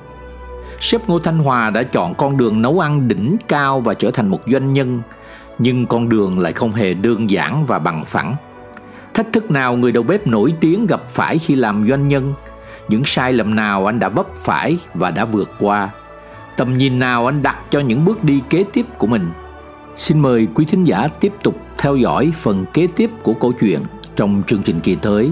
Sếp 0.79 1.09
Ngô 1.09 1.19
Thanh 1.19 1.39
Hòa 1.39 1.69
đã 1.69 1.83
chọn 1.83 2.15
con 2.15 2.37
đường 2.37 2.61
nấu 2.61 2.79
ăn 2.79 3.07
đỉnh 3.07 3.35
cao 3.47 3.79
và 3.79 3.93
trở 3.93 4.11
thành 4.11 4.27
một 4.27 4.41
doanh 4.47 4.73
nhân, 4.73 5.01
nhưng 5.59 5.85
con 5.85 6.09
đường 6.09 6.39
lại 6.39 6.53
không 6.53 6.71
hề 6.71 6.93
đơn 6.93 7.29
giản 7.29 7.65
và 7.65 7.79
bằng 7.79 8.05
phẳng. 8.05 8.35
Thách 9.13 9.33
thức 9.33 9.51
nào 9.51 9.75
người 9.75 9.91
đầu 9.91 10.03
bếp 10.03 10.27
nổi 10.27 10.53
tiếng 10.59 10.87
gặp 10.87 11.09
phải 11.09 11.37
khi 11.37 11.55
làm 11.55 11.87
doanh 11.89 12.07
nhân? 12.07 12.33
Những 12.89 13.03
sai 13.05 13.33
lầm 13.33 13.55
nào 13.55 13.85
anh 13.85 13.99
đã 13.99 14.09
vấp 14.09 14.35
phải 14.35 14.77
và 14.93 15.11
đã 15.11 15.25
vượt 15.25 15.51
qua? 15.59 15.89
Tầm 16.59 16.77
nhìn 16.77 16.99
nào 16.99 17.25
anh 17.25 17.41
đặt 17.41 17.57
cho 17.71 17.79
những 17.79 18.05
bước 18.05 18.23
đi 18.23 18.39
kế 18.49 18.63
tiếp 18.73 18.85
của 18.97 19.07
mình? 19.07 19.31
Xin 19.95 20.19
mời 20.19 20.47
quý 20.55 20.65
thính 20.65 20.83
giả 20.83 21.07
tiếp 21.19 21.33
tục 21.43 21.55
theo 21.77 21.95
dõi 21.95 22.31
phần 22.37 22.65
kế 22.73 22.87
tiếp 22.95 23.09
của 23.23 23.33
câu 23.33 23.53
chuyện 23.59 23.79
trong 24.15 24.43
chương 24.47 24.63
trình 24.63 24.79
kỳ 24.79 24.95
tới. 24.95 25.31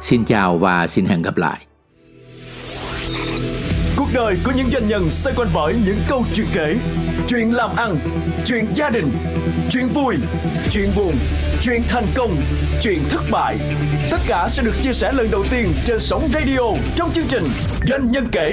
Xin 0.00 0.24
chào 0.24 0.58
và 0.58 0.86
xin 0.86 1.04
hẹn 1.04 1.22
gặp 1.22 1.36
lại. 1.36 1.66
Cuộc 3.96 4.08
đời 4.14 4.36
của 4.44 4.52
những 4.56 4.70
doanh 4.70 4.88
nhân 4.88 5.10
xoay 5.10 5.36
quanh 5.36 5.48
bởi 5.54 5.74
những 5.86 5.98
câu 6.08 6.24
chuyện 6.34 6.46
kể, 6.52 6.76
chuyện 7.28 7.54
làm 7.54 7.70
ăn, 7.76 7.96
chuyện 8.46 8.66
gia 8.74 8.90
đình, 8.90 9.10
chuyện 9.70 9.88
vui, 9.94 10.16
chuyện 10.70 10.88
buồn, 10.96 11.12
chuyện 11.62 11.82
thành 11.88 12.06
công, 12.14 12.36
chuyện 12.82 12.98
thất 13.08 13.22
bại. 13.30 13.58
Tất 14.10 14.20
cả 14.26 14.48
sẽ 14.48 14.62
được 14.62 14.74
chia 14.80 14.92
sẻ 14.92 15.12
lần 15.12 15.30
đầu 15.30 15.44
tiên 15.50 15.72
trên 15.84 16.00
sóng 16.00 16.28
radio 16.34 16.60
trong 16.94 17.10
chương 17.12 17.26
trình 17.28 17.44
Doanh 17.86 18.10
nhân 18.10 18.26
kể 18.32 18.52